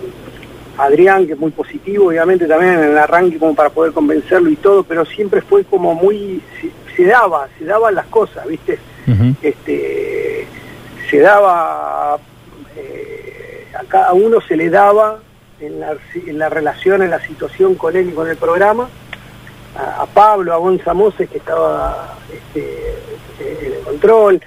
Adrián, 0.78 1.26
que 1.26 1.34
es 1.34 1.38
muy 1.38 1.50
positivo, 1.50 2.08
obviamente 2.08 2.46
también 2.46 2.74
en 2.74 2.84
el 2.84 2.98
arranque 2.98 3.38
como 3.38 3.54
para 3.54 3.70
poder 3.70 3.92
convencerlo 3.92 4.50
y 4.50 4.56
todo, 4.56 4.82
pero 4.82 5.04
siempre 5.04 5.40
fue 5.40 5.64
como 5.64 5.94
muy, 5.94 6.40
se, 6.60 6.70
se 6.96 7.04
daba, 7.04 7.48
se 7.58 7.64
daban 7.64 7.94
las 7.94 8.06
cosas, 8.06 8.46
¿viste? 8.46 8.78
Este, 9.42 10.46
se 11.10 11.20
daba, 11.20 12.16
eh, 12.76 13.66
a 13.78 13.84
cada 13.84 14.12
uno 14.14 14.40
se 14.40 14.56
le 14.56 14.70
daba 14.70 15.20
en 15.60 15.80
la, 15.80 15.96
en 16.14 16.38
la 16.38 16.48
relación, 16.48 17.02
en 17.02 17.10
la 17.10 17.20
situación 17.20 17.74
con 17.74 17.96
él 17.96 18.08
y 18.08 18.12
con 18.12 18.28
el 18.28 18.36
programa, 18.36 18.88
a, 19.76 20.06
Pablo, 20.06 20.52
a 20.54 20.56
Gonza 20.56 20.94
Moses 20.94 21.28
que 21.28 21.38
estaba 21.38 22.16
este, 22.32 22.94
en 23.40 23.72
el 23.74 23.80
control, 23.80 24.40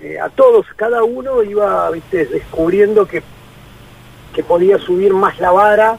eh, 0.00 0.18
a 0.18 0.28
todos, 0.30 0.66
cada 0.74 1.04
uno 1.04 1.42
iba 1.42 1.90
¿viste? 1.90 2.24
descubriendo 2.26 3.06
que, 3.06 3.22
que 4.34 4.42
podía 4.42 4.78
subir 4.78 5.12
más 5.12 5.38
la 5.38 5.50
vara 5.52 5.98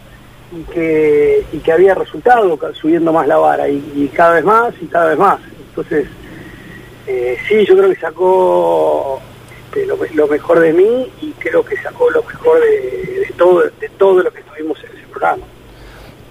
y 0.51 0.63
que, 0.63 1.45
y 1.53 1.60
que 1.60 1.72
había 1.72 1.95
resultado 1.95 2.60
subiendo 2.74 3.13
más 3.13 3.27
la 3.27 3.38
vara 3.38 3.69
y 3.69 4.12
cada 4.13 4.33
vez 4.33 4.43
más 4.43 4.74
y 4.81 4.88
cada 4.88 5.10
vez 5.10 5.17
más. 5.17 5.39
Entonces, 5.69 6.07
eh, 7.07 7.38
sí, 7.48 7.65
yo 7.67 7.75
creo 7.77 7.89
que 7.89 8.00
sacó 8.00 9.19
este, 9.67 9.86
lo, 9.86 9.98
me- 9.98 10.10
lo 10.10 10.27
mejor 10.27 10.60
de 10.60 10.74
mí 10.74 11.12
y 11.22 11.31
creo 11.33 11.63
que 11.63 11.75
sacó 11.77 12.10
lo 12.12 12.24
mejor 12.24 12.60
de, 12.62 13.19
de 13.27 13.33
todo 13.38 13.62
de 13.62 13.89
todo 13.98 14.22
lo 14.24 14.31
que 14.31 14.39
estuvimos 14.41 14.77
en 14.83 14.98
ese 14.98 15.07
programa. 15.07 15.43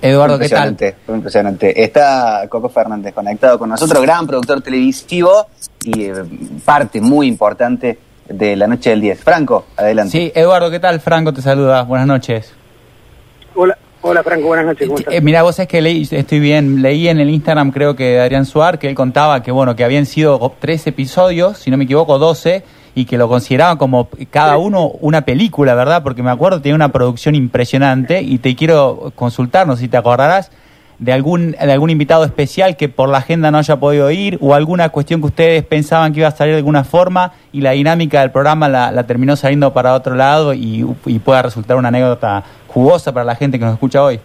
Eduardo, 0.01 0.37
¿qué 0.39 0.49
tal? 0.49 0.77
impresionante. 1.09 1.81
Está 1.85 2.47
Coco 2.49 2.69
Fernández 2.69 3.15
conectado 3.15 3.57
con 3.59 3.69
nosotros, 3.71 4.03
gran 4.03 4.27
productor 4.27 4.61
televisivo 4.61 5.47
y 5.85 6.07
eh, 6.07 6.15
parte 6.65 7.01
muy 7.01 7.29
importante 7.29 7.99
de 8.29 8.57
la 8.57 8.67
noche 8.67 8.91
del 8.91 9.01
10. 9.01 9.21
Franco, 9.23 9.67
adelante. 9.77 10.11
Sí, 10.11 10.33
Eduardo, 10.35 10.71
¿qué 10.73 10.81
tal? 10.81 11.01
Franco 11.01 11.33
te 11.33 11.41
saluda. 11.43 11.83
Buenas 11.83 12.09
noches. 12.09 12.53
Hola, 14.05 14.25
Franco, 14.25 14.49
buenas 14.49 14.67
noches, 14.67 14.89
¿cómo 14.89 14.99
estás? 14.99 15.15
Eh, 15.15 15.21
mira, 15.21 15.43
vos 15.43 15.57
es 15.61 15.69
que 15.69 15.81
leí, 15.81 16.09
estoy 16.11 16.41
bien, 16.41 16.83
leí 16.83 17.07
en 17.07 17.21
el 17.21 17.31
Instagram 17.31 17.71
creo 17.71 17.95
que 17.95 18.05
de 18.05 18.21
Adrián 18.21 18.47
Suar 18.47 18.81
que 18.81 18.89
él 18.89 18.97
contaba 18.97 19.45
que 19.45 19.53
bueno, 19.53 19.77
que 19.77 19.85
habían 19.85 20.07
sido 20.07 20.53
tres 20.59 20.85
episodios, 20.89 21.59
si 21.59 21.71
no 21.71 21.77
me 21.77 21.85
equivoco, 21.85 22.19
12 22.19 22.65
y 22.97 23.05
que 23.05 23.17
lo 23.17 23.29
consideraban 23.29 23.79
como 23.79 24.09
cada 24.31 24.59
uno 24.59 24.89
una 25.01 25.21
película, 25.21 25.77
¿verdad? 25.77 26.03
Porque 26.03 26.23
me 26.25 26.33
acuerdo 26.33 26.61
tenía 26.61 26.75
una 26.75 26.91
producción 26.91 27.37
impresionante 27.37 28.23
y 28.23 28.39
te 28.39 28.57
quiero 28.57 29.13
consultar, 29.15 29.69
no 29.69 29.77
sé 29.77 29.83
si 29.83 29.89
te 29.89 29.97
acordarás, 29.97 30.51
de 30.99 31.13
algún, 31.13 31.53
de 31.53 31.73
algún 31.73 31.91
invitado 31.91 32.25
especial 32.25 32.77
que 32.77 32.89
por 32.89 33.09
la 33.09 33.19
agenda 33.19 33.51
no 33.51 33.59
haya 33.59 33.77
podido 33.77 34.11
ir 34.11 34.39
o 34.41 34.55
alguna 34.55 34.89
cuestión 34.91 35.21
que 35.21 35.27
ustedes 35.27 35.65
pensaban 35.65 36.13
que 36.13 36.21
iba 36.21 36.29
a 36.29 36.33
salir 36.33 36.55
de 36.55 36.59
alguna 36.59 36.85
forma 36.85 37.33
y 37.53 37.61
la 37.61 37.73
dinámica 37.73 38.21
del 38.21 38.31
programa 38.31 38.69
la, 38.69 39.07
terminó 39.07 39.37
saliendo 39.37 39.73
para 39.73 39.95
otro 39.95 40.15
lado 40.15 40.55
y, 40.55 40.87
y 41.07 41.19
pueda 41.19 41.43
resultar 41.43 41.77
una 41.77 41.89
anécdota 41.89 42.45
jugosa 42.69 43.13
para 43.13 43.25
la 43.25 43.35
gente 43.35 43.59
que 43.59 43.65
nos 43.65 43.75
escucha 43.75 44.03
hoy. 44.03 44.21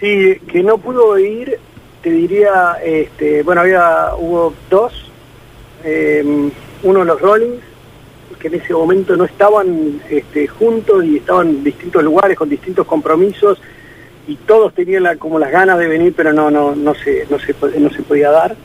Sí, 0.00 0.38
que 0.52 0.62
no 0.62 0.78
pudo 0.78 1.18
ir, 1.18 1.58
te 2.02 2.10
diría, 2.10 2.76
este, 2.84 3.42
bueno, 3.42 3.62
había, 3.62 4.10
hubo 4.18 4.52
dos, 4.68 5.10
em, 5.82 6.50
uno 6.82 6.98
de 7.00 7.04
los 7.06 7.20
Rollins, 7.20 7.62
que 8.38 8.48
en 8.48 8.54
ese 8.54 8.74
momento 8.74 9.16
no 9.16 9.24
estaban 9.24 10.02
este, 10.10 10.46
juntos 10.46 11.04
y 11.04 11.16
estaban 11.16 11.48
en 11.48 11.64
distintos 11.64 12.04
lugares 12.04 12.36
con 12.36 12.50
distintos 12.50 12.86
compromisos 12.86 13.58
y 14.26 14.36
todos 14.36 14.74
tenían 14.74 15.18
como 15.18 15.38
las 15.38 15.50
ganas 15.50 15.78
de 15.78 15.86
venir, 15.86 16.14
pero 16.16 16.32
no, 16.32 16.50
no, 16.50 16.74
no, 16.74 16.94
se, 16.94 17.26
no, 17.28 17.38
se, 17.38 17.54
no 17.78 17.90
se 17.90 18.02
podía 18.02 18.30
dar. 18.30 18.56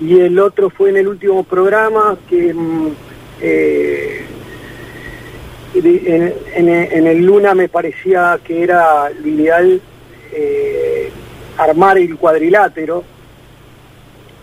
Y 0.00 0.20
el 0.20 0.38
otro 0.38 0.70
fue 0.70 0.90
en 0.90 0.98
el 0.98 1.08
último 1.08 1.44
programa 1.44 2.16
que 2.28 2.50
em, 2.50 2.90
eh, 3.40 4.24
en, 5.74 6.68
en, 6.68 7.06
el 7.06 7.24
Luna 7.24 7.54
me 7.54 7.68
parecía 7.68 8.38
que 8.44 8.62
era 8.62 9.10
lo 9.10 9.26
ideal 9.26 9.80
eh, 10.32 11.10
armar 11.56 11.98
el 11.98 12.16
cuadrilátero 12.16 13.04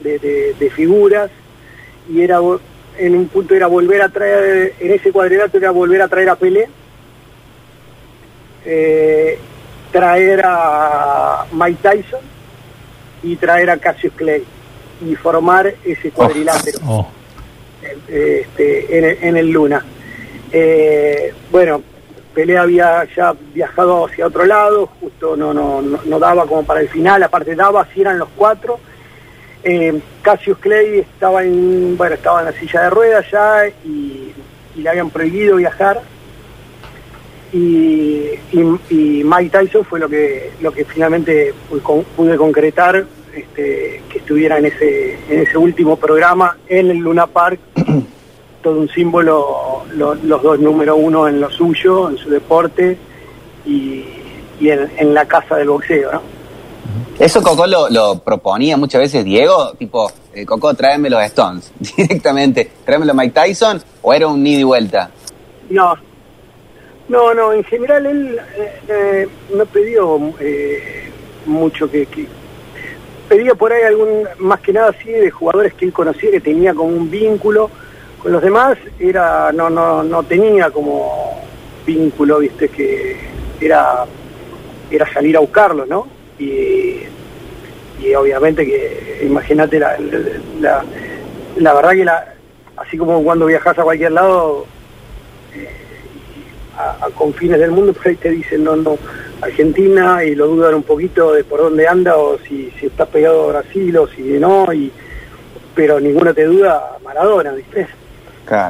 de, 0.01 0.71
figuras 0.75 1.29
y 2.09 2.21
era 2.21 2.39
en 2.97 3.15
un 3.15 3.27
punto 3.27 3.53
era 3.53 3.67
volver 3.67 4.01
a 4.01 4.09
traer, 4.09 4.73
en 4.79 4.91
ese 4.91 5.11
cuadrilátero 5.11 5.59
era 5.59 5.71
volver 5.71 6.01
a 6.01 6.07
traer 6.07 6.29
a 6.29 6.35
Pelé, 6.35 6.67
eh, 8.65 9.37
traer 9.91 10.41
a 10.45 11.45
Mike 11.51 11.79
Tyson 11.81 12.21
y 13.23 13.35
traer 13.35 13.69
a 13.69 13.77
Cassius 13.77 14.13
Clay 14.13 14.43
y 15.05 15.15
formar 15.15 15.73
ese 15.83 16.09
oh, 16.09 16.11
cuadrilátero 16.11 16.79
oh. 16.87 17.07
Este, 18.07 19.25
en, 19.27 19.37
el 19.37 19.49
Luna. 19.49 19.83
Eh, 20.51 21.33
bueno, 21.51 21.81
Pelé 22.33 22.57
había 22.57 23.05
ya 23.15 23.33
viajado 23.53 24.05
hacia 24.05 24.27
otro 24.27 24.45
lado, 24.45 24.87
justo 24.99 25.35
no, 25.35 25.53
no, 25.53 25.81
no, 25.81 26.19
daba 26.19 26.45
como 26.45 26.63
para 26.63 26.81
el 26.81 26.89
final, 26.89 27.23
aparte 27.23 27.55
daba, 27.55 27.87
si 27.93 28.01
eran 28.01 28.19
los 28.19 28.29
cuatro. 28.35 28.79
Eh, 29.63 29.99
Cassius 30.21 30.57
Clay 30.59 30.99
estaba 30.99 31.43
en, 31.43 31.97
bueno, 31.97 32.15
estaba 32.15 32.39
en 32.39 32.45
la 32.47 32.51
silla 32.53 32.83
de 32.83 32.89
ruedas 32.89 33.25
ya 33.31 33.67
y, 33.85 34.33
le 34.75 34.89
habían 34.89 35.09
prohibido 35.09 35.57
viajar. 35.57 36.01
Y, 37.53 38.29
y, 38.53 39.23
Mike 39.23 39.49
Tyson 39.49 39.83
fue 39.83 39.99
lo 39.99 40.07
que, 40.07 40.51
lo 40.61 40.71
que 40.71 40.85
finalmente 40.85 41.53
pude 42.15 42.37
concretar 42.37 43.05
este, 43.35 44.01
que 44.09 44.17
estuviera 44.19 44.57
en 44.57 44.65
ese, 44.65 45.19
en 45.29 45.41
ese 45.41 45.57
último 45.57 45.97
programa 45.97 46.57
en 46.67 46.91
el 46.91 46.97
Luna 46.97 47.27
Park 47.27 47.59
todo 48.61 48.79
un 48.79 48.89
símbolo, 48.89 49.83
los 49.95 50.41
dos 50.43 50.59
número 50.59 50.95
uno 50.95 51.27
en 51.27 51.41
lo 51.41 51.49
suyo, 51.49 52.09
en 52.09 52.17
su 52.17 52.29
deporte 52.29 52.97
y, 53.65 54.05
en, 54.61 55.13
la 55.13 55.25
casa 55.25 55.55
del 55.55 55.69
boxeo, 55.69 56.11
¿no? 56.11 56.21
Eso 57.17 57.41
Coco 57.41 57.65
lo, 57.67 58.19
proponía 58.19 58.77
muchas 58.77 59.01
veces 59.01 59.25
Diego, 59.25 59.73
tipo, 59.77 60.11
eh, 60.33 60.45
Coco, 60.45 60.73
tráeme 60.73 61.09
los 61.09 61.21
Stones 61.23 61.71
directamente, 61.97 62.71
tráemelo 62.85 63.13
Mike 63.13 63.33
Tyson, 63.33 63.81
o 64.01 64.13
era 64.13 64.27
un 64.27 64.41
ni 64.41 64.55
y 64.55 64.63
vuelta? 64.63 65.09
No, 65.69 65.95
no, 67.11 67.33
no, 67.33 67.53
en 67.53 67.63
general 67.65 68.05
él 68.05 68.39
eh, 68.57 68.79
eh, 68.87 69.27
no 69.53 69.65
pidió 69.65 70.17
mucho 71.45 71.91
que, 71.91 72.05
que, 72.05 72.25
pedía 73.27 73.53
por 73.53 73.71
ahí 73.71 73.83
algún, 73.83 74.27
más 74.39 74.59
que 74.61 74.73
nada 74.73 74.89
así, 74.89 75.11
de 75.11 75.29
jugadores 75.29 75.73
que 75.73 75.85
él 75.85 75.93
conocía, 75.93 76.31
que 76.31 76.41
tenía 76.41 76.73
como 76.73 76.89
un 76.89 77.11
vínculo, 77.11 77.69
con 78.21 78.31
los 78.31 78.41
demás. 78.41 78.77
Era 78.99 79.51
no 79.51 79.69
no 79.69 80.03
no 80.03 80.23
tenía 80.23 80.69
como 80.69 81.41
vínculo 81.85 82.39
viste 82.39 82.69
que 82.69 83.17
era 83.59 84.05
era 84.89 85.11
salir 85.13 85.35
a 85.35 85.39
buscarlo 85.39 85.85
no 85.85 86.07
y, 86.37 86.99
y 87.99 88.13
obviamente 88.15 88.65
que 88.65 89.21
imagínate 89.25 89.79
la, 89.79 89.97
la, 91.57 91.73
verdad 91.73 91.91
que 91.91 92.05
la 92.05 92.33
así 92.77 92.97
como 92.97 93.23
cuando 93.23 93.45
viajas 93.47 93.77
a 93.79 93.83
cualquier 93.83 94.11
lado 94.11 94.65
eh, 95.55 95.80
a, 96.89 97.09
confines 97.15 97.59
del 97.59 97.71
mundo 97.71 97.93
pues 97.93 98.07
ahí 98.07 98.15
te 98.15 98.29
dicen 98.29 98.63
no 98.63 98.75
no 98.75 98.97
Argentina 99.41 100.23
y 100.23 100.35
lo 100.35 100.47
dudan 100.47 100.75
un 100.75 100.83
poquito 100.83 101.33
de 101.33 101.43
por 101.43 101.59
dónde 101.59 101.87
anda 101.87 102.17
o 102.17 102.37
si, 102.39 102.71
si 102.79 102.87
estás 102.87 103.07
pegado 103.09 103.45
a 103.45 103.61
Brasil 103.61 103.97
o 103.97 104.07
si 104.07 104.21
no 104.21 104.71
y 104.73 104.91
pero 105.75 105.99
ninguno 105.99 106.33
te 106.33 106.45
duda 106.45 106.97
Maradona 107.03 107.51
viste 107.51 107.87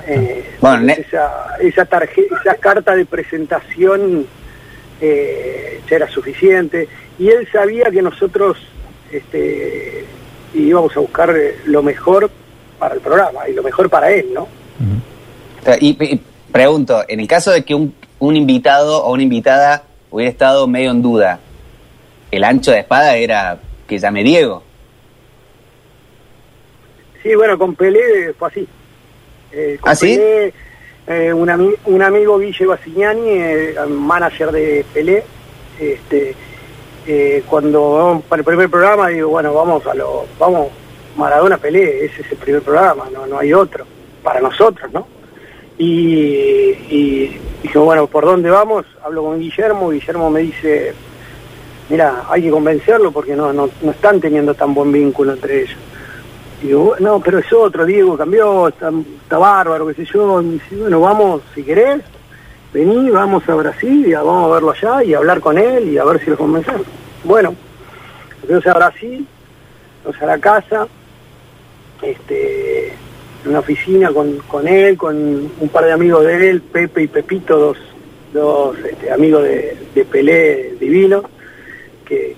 eh, 0.08 0.46
bueno, 0.60 0.94
esa, 0.94 1.56
esa, 1.60 1.86
tarjeta, 1.86 2.36
esa 2.40 2.56
carta 2.56 2.96
de 2.96 3.06
presentación 3.06 4.28
eh, 5.00 5.82
ya 5.90 5.96
era 5.96 6.08
suficiente 6.08 6.88
y 7.18 7.30
él 7.30 7.48
sabía 7.52 7.90
que 7.90 8.02
nosotros 8.02 8.58
este, 9.12 10.06
íbamos 10.54 10.96
a 10.96 11.00
buscar 11.00 11.36
lo 11.66 11.82
mejor 11.82 12.30
para 12.78 12.96
el 12.96 13.02
programa 13.02 13.48
y 13.50 13.54
lo 13.54 13.64
mejor 13.64 13.90
para 13.90 14.12
él, 14.12 14.28
¿no? 14.34 14.48
y, 15.80 16.22
pregunto, 16.52 17.04
en 17.08 17.20
el 17.20 17.28
caso 17.28 17.52
de 17.52 17.64
que 17.64 17.76
un, 17.76 17.94
un 18.22 18.36
invitado 18.36 19.04
o 19.04 19.14
una 19.14 19.24
invitada 19.24 19.84
hubiera 20.12 20.32
estado 20.32 20.68
medio 20.68 20.92
en 20.92 21.02
duda, 21.02 21.40
el 22.30 22.44
ancho 22.44 22.72
de 22.72 22.80
espada 22.80 23.16
era 23.16 23.58
que 23.88 23.98
llame 23.98 24.24
Diego. 24.24 24.64
Sí, 27.24 27.34
bueno, 27.36 27.58
con 27.58 27.76
Pelé 27.76 28.34
fue 28.38 28.48
así. 28.48 28.68
Eh, 29.52 29.80
¿Ah, 29.82 29.96
sí? 29.96 30.20
Eh, 31.08 31.34
un, 31.34 31.76
un, 31.86 32.02
amigo, 32.02 32.38
Guille 32.38 32.66
Basignani, 32.68 33.28
eh, 33.28 33.76
manager 33.90 34.52
de 34.52 34.86
Pelé, 34.94 35.24
este, 35.80 36.36
eh, 37.08 37.44
cuando 37.50 37.94
vamos 37.94 38.26
para 38.26 38.42
el 38.42 38.46
primer 38.46 38.70
programa, 38.70 39.08
digo, 39.08 39.30
bueno, 39.30 39.52
vamos 39.52 39.86
a 39.88 39.96
lo, 39.96 40.26
vamos, 40.40 40.68
Maradona 41.18 41.58
Pelé, 41.58 42.06
ese 42.06 42.22
es 42.22 42.32
el 42.32 42.38
primer 42.38 42.62
programa, 42.62 43.10
no, 43.12 43.26
no 43.26 43.40
hay 43.40 43.52
otro, 43.52 43.84
para 44.22 44.40
nosotros, 44.40 44.92
¿no? 44.94 45.08
Y, 45.82 46.78
y 46.92 47.42
bueno, 47.74 48.06
¿por 48.06 48.24
dónde 48.24 48.52
vamos? 48.52 48.86
Hablo 49.04 49.24
con 49.24 49.40
Guillermo, 49.40 49.90
Guillermo 49.90 50.30
me 50.30 50.42
dice, 50.42 50.94
mira, 51.90 52.24
hay 52.30 52.44
que 52.44 52.52
convencerlo 52.52 53.12
porque 53.12 53.36
no, 53.36 53.52
no, 53.52 53.68
no 53.82 53.92
están 53.92 54.22
teniendo 54.22 54.54
tan 54.54 54.76
buen 54.76 54.92
vínculo 54.92 55.34
entre 55.34 55.64
ellos. 55.64 55.78
Digo, 56.62 56.96
no, 57.00 57.20
pero 57.20 57.40
es 57.40 57.52
otro, 57.52 57.84
Diego 57.84 58.16
cambió, 58.16 58.68
está, 58.68 58.92
bárbaro, 59.36 59.88
qué 59.88 59.96
sé 59.96 60.06
yo. 60.06 60.44
bueno, 60.78 61.00
vamos, 61.00 61.42
si 61.56 61.64
querés, 61.64 62.04
vení, 62.72 63.10
vamos 63.10 63.50
a 63.50 63.56
Brasil, 63.56 64.06
y 64.06 64.14
vamos 64.14 64.52
a 64.52 64.54
verlo 64.54 64.72
allá 64.72 65.04
y 65.04 65.16
hablar 65.16 65.40
con 65.40 65.58
él 65.58 65.90
y 65.90 65.98
a 65.98 66.04
ver 66.04 66.24
si 66.24 66.30
lo 66.30 66.38
convencemos. 66.38 66.86
Bueno, 67.24 67.56
entonces 68.44 68.72
a 68.72 68.76
Brasil, 68.76 69.26
entonces 69.98 70.22
a 70.22 70.26
la 70.28 70.38
casa, 70.38 70.88
este, 72.04 72.94
en 73.44 73.50
una 73.50 73.60
oficina 73.60 74.12
con, 74.12 74.38
con 74.40 74.68
él, 74.68 74.98
con 74.98 75.16
un 75.16 75.70
par 75.70 75.86
de 75.86 75.94
amigos 75.94 76.26
de 76.26 76.50
él, 76.50 76.62
Pepe 76.62 77.04
y 77.04 77.08
Pepito, 77.08 77.58
dos, 77.58 77.78
dos 78.34 78.78
este, 78.80 79.12
amigos 79.12 79.44
de, 79.44 79.78
de, 79.96 80.06
Pelé 80.06 80.76
divino, 80.80 81.24
que, 82.06 82.36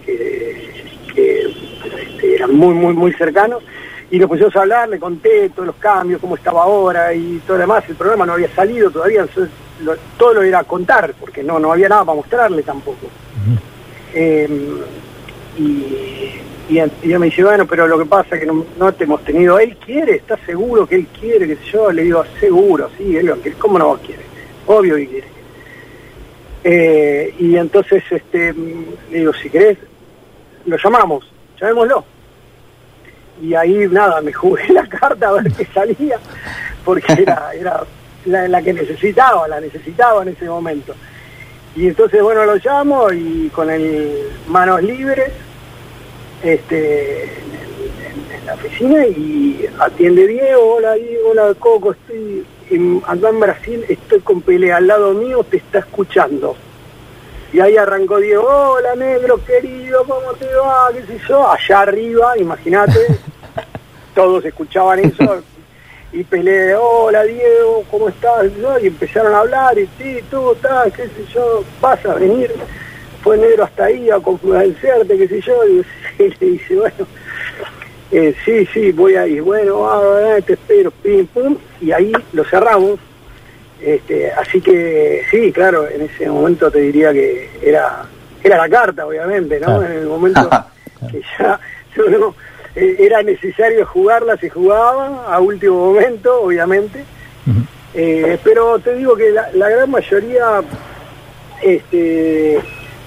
este, 1.07 2.35
eran 2.35 2.55
muy, 2.55 2.73
muy, 2.73 2.93
muy 2.93 3.13
cercanos 3.13 3.63
y 4.13 4.19
nos 4.19 4.29
pusimos 4.29 4.55
a 4.55 4.61
hablar, 4.61 4.89
le 4.89 4.99
conté 4.99 5.49
todos 5.49 5.65
los 5.65 5.75
cambios, 5.77 6.21
cómo 6.21 6.35
estaba 6.35 6.63
ahora 6.63 7.13
y 7.15 7.41
todo 7.47 7.57
lo 7.57 7.61
demás. 7.61 7.83
El 7.89 7.95
programa 7.95 8.27
no 8.27 8.33
había 8.33 8.53
salido 8.53 8.91
todavía, 8.91 9.25
todo 10.19 10.33
lo 10.35 10.43
era 10.43 10.63
contar, 10.63 11.15
porque 11.19 11.41
no, 11.41 11.57
no 11.57 11.73
había 11.73 11.89
nada 11.89 12.05
para 12.05 12.17
mostrarle 12.17 12.61
tampoco. 12.61 13.07
Em, 14.13 14.77
y, 15.57 16.29
y, 16.69 16.79
y, 16.79 17.17
me 17.17 17.25
dice, 17.25 17.43
bueno, 17.43 17.65
pero 17.67 17.87
lo 17.87 17.99
que 17.99 18.05
pasa 18.05 18.35
es 18.35 18.41
que 18.41 18.47
no, 18.47 18.65
no 18.77 18.93
te 18.93 19.03
hemos 19.03 19.23
tenido, 19.23 19.59
él 19.59 19.77
quiere, 19.77 20.15
está 20.15 20.37
seguro 20.45 20.87
que 20.87 20.95
él 20.95 21.07
quiere, 21.19 21.47
que 21.47 21.57
yo, 21.71 21.91
le 21.91 22.03
digo, 22.03 22.23
seguro, 22.39 22.89
sí, 22.97 23.17
él 23.17 23.33
¿cómo 23.57 23.77
no 23.77 23.97
quiere? 23.97 24.23
Obvio 24.65 24.95
que 24.95 25.07
quiere. 25.07 25.27
Eh, 26.63 27.35
y 27.39 27.57
entonces 27.57 28.03
este, 28.09 28.53
le 28.53 29.19
digo, 29.19 29.33
si 29.33 29.49
querés, 29.49 29.77
lo 30.65 30.77
llamamos, 30.77 31.29
llamémoslo 31.59 32.05
y 33.41 33.53
ahí 33.55 33.87
nada, 33.89 34.21
me 34.21 34.31
jugué 34.31 34.67
la 34.69 34.87
carta 34.87 35.29
a 35.29 35.31
ver 35.33 35.51
qué 35.51 35.65
salía, 35.73 36.17
porque 36.85 37.13
era, 37.21 37.51
era 37.53 37.83
la, 38.25 38.61
que 38.61 38.73
necesitaba, 38.73 39.47
la 39.47 39.59
necesitaba 39.59 40.23
en 40.23 40.29
ese 40.29 40.45
momento. 40.45 40.95
Y 41.75 41.87
entonces, 41.87 42.21
bueno, 42.21 42.45
lo 42.45 42.55
llamo 42.55 43.11
y 43.11 43.49
con 43.49 43.69
el 43.69 44.29
manos 44.47 44.81
libres, 44.83 45.31
este, 46.43 47.23
en, 47.23 48.45
la 48.45 48.53
oficina 48.55 49.05
y 49.07 49.69
atiende 49.79 50.27
Diego, 50.27 50.75
hola 50.75 50.93
Diego, 50.95 51.29
hola 51.31 51.53
Coco, 51.57 51.93
estoy 51.93 52.45
en, 52.69 53.01
acá 53.07 53.29
en 53.29 53.39
Brasil, 53.39 53.85
estoy 53.87 54.19
con 54.19 54.41
pelea 54.41 54.77
al 54.77 54.87
lado 54.87 55.13
mío, 55.13 55.45
te 55.49 55.57
está 55.57 55.79
escuchando. 55.79 56.55
Y 57.53 57.59
ahí 57.59 57.77
arrancó 57.77 58.17
Diego, 58.17 58.47
hola 58.47 58.95
negro 58.95 59.39
querido, 59.45 60.03
¿cómo 60.05 60.33
te 60.33 60.53
va? 60.55 60.89
¿Qué 60.91 61.03
sé 61.03 61.21
yo? 61.27 61.49
Allá 61.49 61.81
arriba, 61.81 62.37
imagínate, 62.37 62.99
todos 64.15 64.43
escuchaban 64.43 64.99
eso. 64.99 65.41
Y 66.11 66.23
peleé, 66.25 66.75
hola 66.75 67.23
Diego, 67.23 67.83
¿cómo 67.89 68.09
estás? 68.09 68.45
Y 68.81 68.87
empezaron 68.87 69.33
a 69.33 69.39
hablar, 69.39 69.79
y 69.79 69.87
sí, 69.97 70.19
tú 70.29 70.51
estás, 70.51 70.91
qué 70.93 71.03
sé 71.03 71.25
yo, 71.33 71.63
vas 71.79 72.05
a 72.05 72.15
venir. 72.15 72.51
Fue 73.23 73.37
negro 73.37 73.63
hasta 73.63 73.85
ahí 73.85 74.09
a 74.09 74.19
confluenciarte, 74.19 75.17
qué 75.17 75.27
sé 75.27 75.41
yo. 75.41 75.65
Y 75.65 75.83
le 76.39 76.45
dice, 76.45 76.75
bueno, 76.75 77.07
eh, 78.11 78.35
sí, 78.45 78.65
sí, 78.73 78.91
voy 78.91 79.15
a 79.15 79.27
ir. 79.27 79.41
Bueno, 79.41 79.89
ah, 79.89 80.37
te 80.45 80.53
espero, 80.53 80.91
pim, 80.91 81.25
pum. 81.27 81.57
Y 81.81 81.91
ahí 81.91 82.11
lo 82.33 82.43
cerramos. 82.43 82.99
Este, 83.81 84.31
así 84.31 84.61
que 84.61 85.23
sí, 85.29 85.51
claro, 85.51 85.87
en 85.89 86.03
ese 86.03 86.29
momento 86.29 86.71
te 86.71 86.79
diría 86.79 87.11
que 87.11 87.49
era 87.61 88.05
era 88.43 88.57
la 88.57 88.69
carta, 88.69 89.07
obviamente, 89.07 89.59
¿no? 89.59 89.81
En 89.81 89.91
el 89.91 90.05
momento 90.05 90.49
que 91.11 91.21
ya 91.39 91.59
eh, 92.75 92.95
era 92.99 93.23
necesario 93.23 93.85
jugarla, 93.85 94.37
se 94.37 94.49
jugaba 94.49 95.25
a 95.27 95.39
último 95.39 95.93
momento, 95.93 96.41
obviamente. 96.41 97.05
Eh, 97.95 98.39
pero 98.43 98.79
te 98.79 98.95
digo 98.95 99.15
que 99.15 99.29
la, 99.31 99.69
gran 99.69 99.91
mayoría 99.91 100.63
este, 101.61 102.59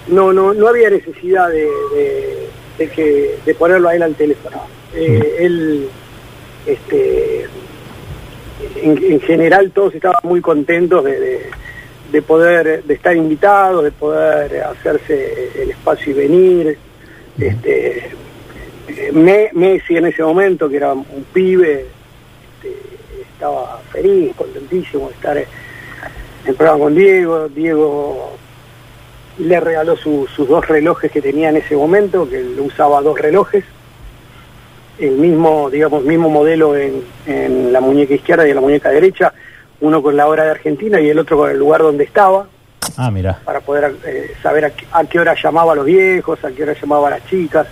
no, 0.06 0.32
no, 0.32 0.54
no 0.54 0.68
había 0.68 0.90
necesidad 0.90 1.48
de, 1.48 1.68
de, 1.94 2.48
que, 2.76 3.38
de 3.44 3.54
ponerlo 3.54 3.88
a 3.88 3.94
él 3.94 4.02
al 4.02 4.14
teléfono. 4.14 4.62
Eh, 4.94 5.36
él 5.40 5.88
este, 6.66 7.46
en, 8.76 9.20
general 9.20 9.70
todos 9.70 9.94
estaban 9.94 10.20
muy 10.22 10.40
contentos 10.40 11.04
de, 11.04 11.50
de, 12.10 12.22
poder 12.22 12.82
de 12.84 12.94
estar 12.94 13.16
invitados, 13.16 13.84
de 13.84 13.92
poder 13.92 14.62
hacerse 14.64 15.62
el 15.62 15.70
espacio 15.70 16.12
y 16.12 16.14
venir. 16.14 16.78
Este, 17.38 18.10
Messi 19.12 19.96
en 19.96 20.06
ese 20.06 20.22
momento, 20.22 20.68
que 20.68 20.76
era 20.76 20.92
un 20.92 21.26
pibe, 21.32 21.86
este, 22.54 22.76
estaba 23.20 23.80
feliz, 23.92 24.34
contentísimo 24.36 25.08
de 25.08 25.14
estar 25.14 25.36
en 25.36 25.46
el 26.46 26.54
programa 26.54 26.84
con 26.84 26.94
Diego. 26.94 27.48
Diego 27.48 28.36
le 29.38 29.60
regaló 29.60 29.96
sus 29.96 30.36
dos 30.36 30.66
relojes 30.66 31.10
que 31.10 31.20
tenía 31.20 31.50
en 31.50 31.58
ese 31.58 31.76
momento, 31.76 32.28
que 32.28 32.40
él 32.40 32.58
usaba 32.60 33.00
dos 33.02 33.18
relojes 33.18 33.64
el 34.98 35.12
mismo, 35.12 35.68
digamos, 35.70 36.04
mismo 36.04 36.28
modelo 36.28 36.76
en, 36.76 37.02
en, 37.26 37.72
la 37.72 37.80
muñeca 37.80 38.14
izquierda 38.14 38.46
y 38.46 38.50
en 38.50 38.56
la 38.56 38.62
muñeca 38.62 38.90
derecha, 38.90 39.32
uno 39.80 40.02
con 40.02 40.16
la 40.16 40.26
hora 40.26 40.44
de 40.44 40.50
Argentina 40.50 41.00
y 41.00 41.10
el 41.10 41.18
otro 41.18 41.36
con 41.36 41.50
el 41.50 41.58
lugar 41.58 41.82
donde 41.82 42.04
estaba. 42.04 42.46
Ah, 42.96 43.10
mira. 43.10 43.38
Para 43.44 43.60
poder 43.60 43.94
eh, 44.06 44.32
saber 44.42 44.72
a, 44.92 45.04
qué 45.04 45.20
hora 45.20 45.34
llamaba 45.40 45.72
a 45.72 45.76
los 45.76 45.84
viejos, 45.84 46.42
a 46.44 46.50
qué 46.50 46.62
hora 46.62 46.74
llamaba 46.80 47.08
a 47.08 47.10
las 47.12 47.26
chicas, 47.26 47.66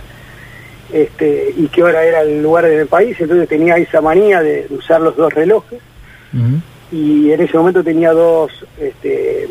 este, 0.93 1.53
y 1.57 1.67
qué 1.67 1.83
hora 1.83 2.03
era 2.03 2.21
el 2.21 2.43
lugar 2.43 2.65
del 2.65 2.87
país. 2.87 3.19
Entonces 3.19 3.49
tenía 3.49 3.77
esa 3.77 4.01
manía 4.01 4.41
de, 4.41 4.67
usar 4.69 5.01
los 5.01 5.15
dos 5.15 5.33
relojes. 5.33 5.79
Y 6.91 7.31
en 7.31 7.39
ese 7.39 7.57
momento 7.57 7.81
tenía 7.81 8.11
dos, 8.11 8.51
este, 8.77 9.47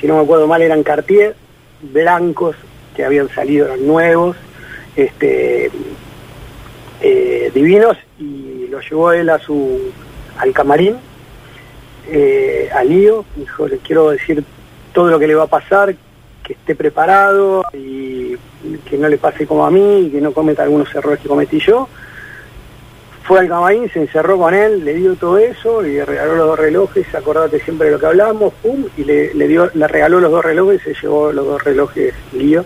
si 0.00 0.06
no 0.06 0.16
me 0.16 0.22
acuerdo 0.22 0.46
mal, 0.46 0.62
eran 0.62 0.82
Cartier, 0.82 1.34
blancos, 1.80 2.56
que 2.94 3.04
habían 3.04 3.28
salido, 3.28 3.66
eran 3.66 3.86
nuevos. 3.86 4.36
Este, 4.96 5.70
eh, 7.00 7.50
divinos 7.52 7.96
y 8.18 8.68
lo 8.68 8.80
llevó 8.80 9.12
él 9.12 9.28
a 9.28 9.38
su 9.38 9.92
al 10.38 10.52
camarín, 10.52 10.96
eh, 12.08 12.68
al 12.74 12.88
lío, 12.88 13.24
dijo, 13.36 13.68
le 13.68 13.78
quiero 13.78 14.10
decir 14.10 14.44
todo 14.92 15.08
lo 15.08 15.18
que 15.18 15.26
le 15.26 15.34
va 15.34 15.44
a 15.44 15.48
pasar, 15.48 15.94
que 16.42 16.52
esté 16.52 16.74
preparado 16.74 17.64
y 17.72 18.36
que 18.88 18.98
no 18.98 19.08
le 19.08 19.18
pase 19.18 19.46
como 19.46 19.64
a 19.64 19.70
mí 19.70 20.06
y 20.06 20.10
que 20.10 20.20
no 20.20 20.32
cometa 20.32 20.62
algunos 20.62 20.94
errores 20.94 21.20
que 21.20 21.28
cometí 21.28 21.58
yo. 21.60 21.88
Fue 23.24 23.40
al 23.40 23.48
camarín, 23.48 23.90
se 23.90 24.00
encerró 24.00 24.38
con 24.38 24.54
él, 24.54 24.84
le 24.84 24.94
dio 24.94 25.16
todo 25.16 25.38
eso, 25.38 25.84
y 25.84 25.94
le 25.94 26.04
regaló 26.04 26.36
los 26.36 26.46
dos 26.48 26.58
relojes, 26.58 27.14
acordate 27.14 27.58
siempre 27.60 27.86
de 27.86 27.94
lo 27.94 27.98
que 27.98 28.06
hablamos, 28.06 28.52
pum, 28.62 28.84
y 28.96 29.04
le, 29.04 29.48
dio, 29.48 29.70
le 29.74 29.88
regaló 29.88 30.20
los 30.20 30.30
dos 30.30 30.44
relojes, 30.44 30.82
se 30.82 30.94
llevó 30.94 31.32
los 31.32 31.46
dos 31.46 31.64
relojes 31.64 32.14
lío. 32.32 32.64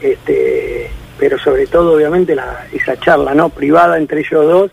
Este, 0.00 0.90
pero 1.18 1.38
sobre 1.38 1.66
todo 1.66 1.94
obviamente 1.94 2.34
la, 2.34 2.66
esa 2.72 2.98
charla 2.98 3.34
no 3.34 3.48
privada 3.48 3.96
entre 3.96 4.20
ellos 4.20 4.44
dos 4.44 4.70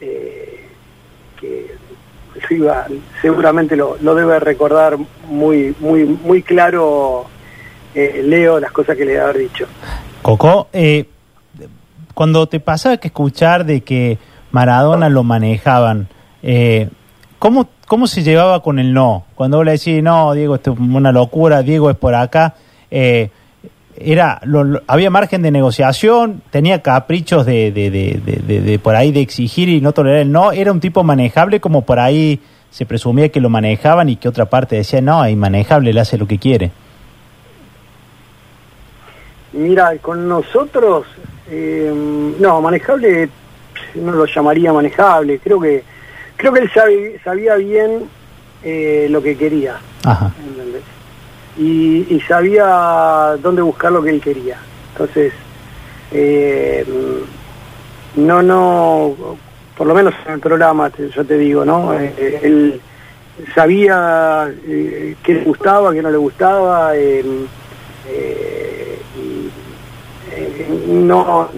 eh, 0.00 0.66
que 1.38 1.66
iba, 2.50 2.86
seguramente 3.20 3.76
lo, 3.76 3.96
debe 3.96 4.38
recordar 4.40 4.96
muy 5.26 5.74
muy 5.80 6.04
muy 6.04 6.42
claro 6.42 7.26
eh, 7.94 8.22
Leo 8.24 8.60
las 8.60 8.72
cosas 8.72 8.96
que 8.96 9.04
le 9.04 9.20
haber 9.20 9.38
dicho 9.38 9.66
Coco 10.22 10.68
eh, 10.72 11.04
cuando 12.18 12.48
te 12.48 12.58
pasaba 12.58 12.96
que 12.96 13.06
escuchar 13.06 13.64
de 13.64 13.82
que 13.82 14.18
Maradona 14.50 15.08
lo 15.08 15.22
manejaban 15.22 16.08
¿cómo, 17.38 17.68
¿cómo 17.86 18.08
se 18.08 18.24
llevaba 18.24 18.60
con 18.60 18.80
el 18.80 18.92
no? 18.92 19.24
cuando 19.36 19.58
vos 19.58 19.66
le 19.66 19.70
decís 19.70 20.02
no 20.02 20.32
Diego 20.32 20.56
esto 20.56 20.72
es 20.72 20.80
una 20.80 21.12
locura 21.12 21.62
Diego 21.62 21.90
es 21.90 21.96
por 21.96 22.16
acá 22.16 22.56
eh, 22.90 23.30
era 24.00 24.40
había 24.88 25.10
margen 25.10 25.42
de 25.42 25.52
negociación, 25.52 26.42
tenía 26.50 26.82
caprichos 26.82 27.46
de, 27.46 27.70
de, 27.70 27.90
de, 27.90 28.78
por 28.80 28.96
ahí 28.96 29.12
de 29.12 29.20
exigir 29.20 29.68
y 29.68 29.80
no 29.80 29.92
tolerar 29.92 30.20
el 30.22 30.32
no, 30.32 30.50
era 30.50 30.72
un 30.72 30.80
tipo 30.80 31.04
manejable 31.04 31.60
como 31.60 31.82
por 31.82 32.00
ahí 32.00 32.40
se 32.70 32.84
presumía 32.84 33.28
que 33.28 33.40
lo 33.40 33.48
manejaban 33.48 34.08
y 34.08 34.16
que 34.16 34.28
otra 34.28 34.46
parte 34.46 34.74
decía 34.74 35.00
no, 35.00 35.24
es 35.24 35.32
inmanejable, 35.32 35.90
él 35.90 35.98
hace 35.98 36.18
lo 36.18 36.26
que 36.26 36.38
quiere. 36.38 36.72
Mira, 39.52 39.96
con 39.98 40.28
nosotros, 40.28 41.06
eh, 41.50 41.92
no, 42.38 42.60
manejable 42.60 43.28
no 43.94 44.12
lo 44.12 44.26
llamaría 44.26 44.72
manejable, 44.72 45.38
creo 45.38 45.60
que 45.60 45.82
creo 46.36 46.52
que 46.52 46.60
él 46.60 47.20
sabía 47.24 47.56
bien 47.56 48.04
eh, 48.62 49.06
lo 49.10 49.22
que 49.22 49.36
quería. 49.36 49.76
Ajá 50.04 50.32
y, 51.58 52.20
sabía 52.26 53.36
dónde 53.42 53.62
buscar 53.62 53.92
lo 53.92 54.02
que 54.02 54.10
él 54.10 54.20
quería. 54.20 54.58
Entonces, 54.92 55.32
eh, 56.12 56.84
no, 58.16 58.42
no, 58.42 59.14
por 59.76 59.86
lo 59.86 59.94
menos 59.94 60.14
en 60.26 60.34
el 60.34 60.40
programa, 60.40 60.90
yo 61.14 61.24
te 61.24 61.38
digo, 61.38 61.64
¿no? 61.64 61.94
Eh, 61.94 62.40
él 62.42 62.80
sabía 63.54 64.48
eh, 64.66 65.16
qué 65.22 65.34
le 65.34 65.44
gustaba, 65.44 65.92
qué 65.92 66.02
no 66.02 66.10
le 66.10 66.16
gustaba, 66.16 66.92
no, 70.88 71.48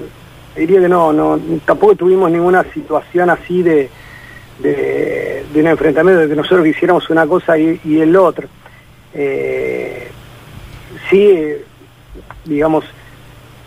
diría 0.57 0.81
que 0.81 0.89
no, 0.89 1.13
no, 1.13 1.39
tampoco 1.65 1.95
tuvimos 1.95 2.31
ninguna 2.31 2.65
situación 2.73 3.31
así 3.31 3.63
de, 3.63 3.89
de, 4.59 5.45
un 5.55 5.67
enfrentamiento, 5.67 6.23
de 6.23 6.29
que 6.29 6.37
nosotros 6.37 6.65
quisiéramos 6.65 7.09
una 7.11 7.27
cosa 7.27 7.59
y, 7.59 7.79
el 7.85 8.15
otro. 8.17 8.49
Eh, 9.15 10.09
sí, 11.09 11.55
digamos, 12.45 12.85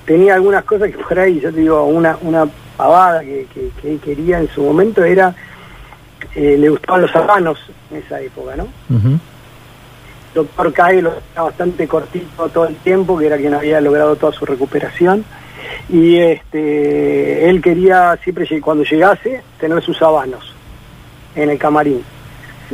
tenía 0.05 0.35
algunas 0.35 0.63
cosas 0.63 0.91
que 0.91 0.97
por 0.97 1.19
ahí, 1.19 1.39
yo 1.39 1.51
te 1.51 1.59
digo, 1.59 1.83
una, 1.85 2.17
una 2.21 2.47
pavada 2.77 3.21
que, 3.21 3.47
él 3.83 3.99
quería 4.03 4.39
en 4.39 4.49
su 4.49 4.61
momento 4.63 5.03
era, 5.03 5.35
eh, 6.35 6.57
le 6.57 6.69
gustaban 6.69 7.01
los 7.01 7.15
habanos 7.15 7.59
en 7.91 7.97
esa 7.97 8.21
época, 8.21 8.55
¿no? 8.55 8.67
Doctor 10.33 10.73
Cae 10.73 11.01
lo 11.01 11.13
era 11.33 11.43
bastante 11.43 11.87
cortito 11.87 12.49
todo 12.49 12.67
el 12.67 12.75
tiempo, 12.77 13.17
que 13.17 13.27
era 13.27 13.37
quien 13.37 13.53
había 13.53 13.79
logrado 13.81 14.15
toda 14.15 14.33
su 14.33 14.45
recuperación. 14.45 15.23
Y 15.89 16.17
este, 16.17 17.49
él 17.49 17.61
quería 17.61 18.17
siempre, 18.23 18.61
cuando 18.61 18.83
llegase, 18.83 19.41
tener 19.59 19.81
sus 19.83 20.01
habanos 20.01 20.53
en 21.35 21.49
el 21.49 21.57
camarín 21.57 22.03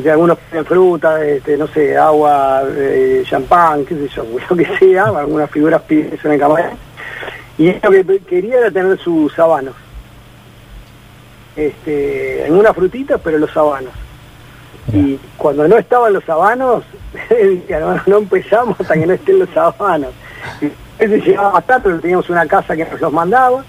de 0.02 0.10
algunos 0.10 0.38
de 0.50 0.64
fruta, 0.64 1.22
este, 1.24 1.56
no 1.56 1.66
sé, 1.68 1.96
agua, 1.96 2.62
eh, 2.68 3.22
champán, 3.26 3.84
qué 3.84 3.94
sé 3.94 4.08
yo, 4.08 4.24
lo 4.50 4.56
que 4.56 4.78
sea, 4.78 5.04
algunas 5.04 5.50
figuras 5.50 5.82
piden 5.82 6.18
en 6.22 6.32
el 6.32 6.38
camarín. 6.38 6.70
Y 7.58 7.72
lo 7.72 7.90
que 7.90 8.20
quería 8.20 8.58
era 8.58 8.70
tener 8.70 8.98
sus 8.98 9.32
sabanos. 9.34 9.74
Este, 11.56 12.44
algunas 12.46 12.74
frutitas, 12.74 13.20
pero 13.22 13.38
los 13.38 13.50
sabanos. 13.50 13.92
Y 14.92 15.18
cuando 15.36 15.68
no 15.68 15.76
estaban 15.76 16.12
los 16.12 16.24
sabanos, 16.24 16.84
no, 17.70 18.02
no 18.06 18.18
empezamos 18.18 18.80
hasta 18.80 18.94
que 18.94 19.06
no 19.06 19.12
estén 19.12 19.38
los. 19.38 19.48
Y 20.60 20.66
ese 20.98 21.20
llegaba 21.20 21.50
bastante, 21.50 21.88
pero 21.88 22.00
teníamos 22.00 22.30
una 22.30 22.46
casa 22.46 22.76
que 22.76 22.84
nos 22.84 23.00
los 23.00 23.12
mandaba. 23.12 23.64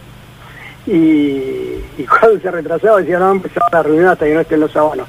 Y, 0.88 1.84
cuando 2.10 2.40
se 2.40 2.52
retrasaba 2.52 3.00
decía, 3.00 3.20
no 3.20 3.32
empezaba 3.32 3.70
la 3.72 3.84
reunión 3.84 4.08
hasta 4.08 4.26
que 4.26 4.34
no 4.34 4.42
estén 4.42 4.60
los 4.60 4.72
sabanos 4.72 5.08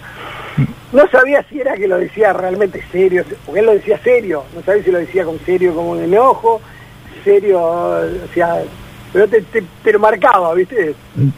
no 0.92 1.08
sabía 1.08 1.44
si 1.48 1.60
era 1.60 1.74
que 1.74 1.88
lo 1.88 1.98
decía 1.98 2.32
realmente 2.32 2.84
serio, 2.92 3.24
porque 3.46 3.60
él 3.60 3.66
lo 3.66 3.72
decía 3.72 3.98
serio, 4.02 4.44
no 4.54 4.62
sabía 4.62 4.84
si 4.84 4.90
lo 4.90 4.98
decía 4.98 5.24
con 5.24 5.38
serio 5.40 5.74
como 5.74 5.92
un 5.92 6.02
enojo, 6.02 6.60
serio, 7.24 7.62
o 7.62 8.34
sea, 8.34 8.62
pero 9.12 9.28
te, 9.28 9.42
te, 9.42 9.92
lo 9.92 9.98
marcaba, 9.98 10.54
¿viste? 10.54 10.94
Mm. 11.14 11.28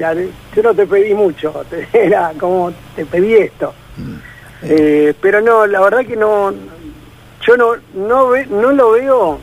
yo 0.54 0.62
no 0.62 0.74
te 0.74 0.86
pedí 0.86 1.14
mucho, 1.14 1.64
era 1.92 2.32
como 2.38 2.72
te 2.96 3.04
pedí 3.06 3.34
esto. 3.34 3.72
Eh, 4.66 5.14
pero 5.20 5.40
no, 5.40 5.66
la 5.66 5.80
verdad 5.80 6.04
que 6.06 6.16
no, 6.16 6.52
yo 7.46 7.56
no 7.56 7.72
no 7.94 8.28
ve, 8.28 8.46
no 8.46 8.72
lo 8.72 8.92
veo 8.92 9.38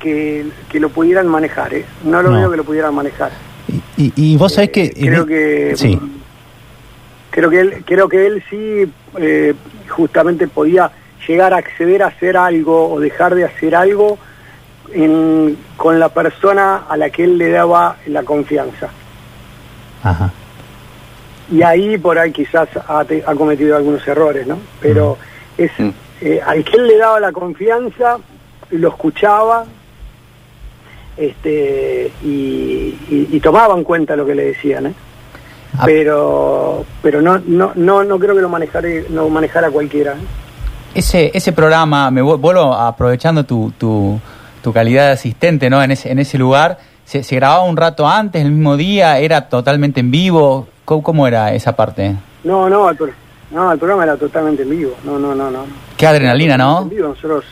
que, 0.00 0.46
que 0.70 0.80
lo 0.80 0.88
pudieran 0.88 1.28
manejar, 1.28 1.74
¿eh? 1.74 1.84
No 2.04 2.22
lo 2.22 2.30
No. 2.30 2.38
veo 2.40 2.50
que 2.50 2.56
lo 2.56 2.64
pudieran 2.64 2.94
manejar. 2.94 3.30
Y, 3.96 4.04
y- 4.04 4.12
y 4.16 4.36
vos 4.36 4.54
sabés 4.54 4.70
que... 4.70 4.84
Eh, 4.84 4.92
creo 4.96 5.26
que 5.26 5.72
Sí. 5.76 6.00
creo 7.30 7.50
que 7.50 7.60
él 7.60 7.84
creo 7.86 8.08
que 8.08 8.26
él 8.26 8.42
sí 8.48 8.90
eh, 9.18 9.54
justamente 9.88 10.48
podía 10.48 10.90
llegar 11.28 11.52
a 11.52 11.58
acceder 11.58 12.02
a 12.02 12.06
hacer 12.06 12.36
algo 12.36 12.90
o 12.90 12.98
dejar 12.98 13.34
de 13.34 13.44
hacer 13.44 13.74
algo 13.76 14.18
en- 14.92 15.56
con 15.76 16.00
la 16.00 16.08
persona 16.08 16.84
a 16.88 16.96
la 16.96 17.10
que 17.10 17.24
él 17.24 17.36
le 17.38 17.50
daba 17.50 17.96
la 18.06 18.22
confianza 18.22 18.88
Ajá. 20.02 20.32
Y 21.50 21.62
ahí 21.62 21.98
por 21.98 22.18
ahí 22.18 22.32
quizás 22.32 22.68
ha, 22.88 23.04
te- 23.04 23.22
ha 23.26 23.34
cometido 23.34 23.76
algunos 23.76 24.06
errores 24.06 24.46
no 24.46 24.58
pero 24.80 25.16
es 25.58 25.70
Mm. 25.78 25.90
eh, 26.22 26.40
al 26.46 26.62
que 26.64 26.76
él 26.76 26.86
le 26.86 26.96
daba 26.98 27.18
la 27.20 27.32
confianza 27.32 28.18
lo 28.70 28.88
escuchaba 28.88 29.64
este 31.16 32.12
y, 32.22 32.28
y- 33.10 33.28
y 33.32 33.40
tomaba 33.40 33.74
en 33.76 33.84
cuenta 33.84 34.16
lo 34.16 34.24
que 34.24 34.34
le 34.34 34.44
decían 34.46 34.86
¿eh? 34.86 34.94
Ah. 35.78 35.82
pero 35.84 36.84
pero 37.02 37.20
no 37.22 37.38
no 37.38 37.72
no 37.74 38.04
no 38.04 38.18
creo 38.18 38.34
que 38.34 38.40
lo 38.42 38.48
manejara 38.48 38.88
no 39.10 39.28
manejara 39.28 39.70
cualquiera 39.70 40.12
¿eh? 40.12 40.16
Ese, 40.92 41.30
ese 41.32 41.52
programa, 41.52 42.10
me 42.10 42.20
vu- 42.20 42.36
vuelvo 42.36 42.74
aprovechando 42.74 43.44
tu, 43.44 43.72
tu, 43.78 44.18
tu 44.60 44.72
calidad 44.72 45.06
de 45.06 45.12
asistente 45.12 45.70
¿no? 45.70 45.80
en, 45.80 45.92
ese, 45.92 46.10
en 46.10 46.18
ese 46.18 46.36
lugar, 46.36 46.78
¿se, 47.04 47.22
se 47.22 47.36
grababa 47.36 47.62
un 47.62 47.76
rato 47.76 48.08
antes, 48.08 48.42
el 48.44 48.50
mismo 48.50 48.76
día? 48.76 49.16
¿Era 49.20 49.48
totalmente 49.48 50.00
en 50.00 50.10
vivo? 50.10 50.66
¿Cómo, 50.90 51.04
cómo 51.04 51.28
era 51.28 51.54
esa 51.54 51.76
parte? 51.76 52.16
no 52.42 52.68
no 52.68 52.90
el, 52.90 52.96
pro- 52.96 53.12
no 53.52 53.70
el 53.70 53.78
programa 53.78 54.02
era 54.02 54.16
totalmente 54.16 54.64
en 54.64 54.70
vivo 54.70 54.96
no 55.04 55.20
no 55.20 55.36
no 55.36 55.48
no 55.48 55.64
Qué 55.96 56.04
adrenalina, 56.04 56.58
¿no? 56.58 56.82
En 56.82 56.88
vivo, 56.88 57.06
nosotros 57.10 57.44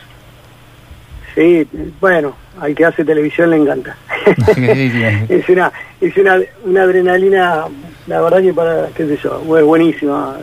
sí 1.33 1.65
bueno 2.01 2.35
al 2.59 2.75
que 2.75 2.83
hace 2.83 3.05
televisión 3.05 3.49
le 3.51 3.55
encanta 3.55 3.95
Sí, 4.55 4.67
sí, 4.73 4.89
sí. 4.91 5.03
es 5.29 5.47
una 5.47 5.71
es 6.01 6.17
una, 6.17 6.37
una 6.65 6.81
adrenalina 6.83 7.63
la 8.07 8.19
verdad 8.19 8.41
que 8.41 8.53
para 8.53 8.87
qué 8.87 9.07
sé 9.07 9.17
yo 9.23 9.39
buenísima 9.39 10.35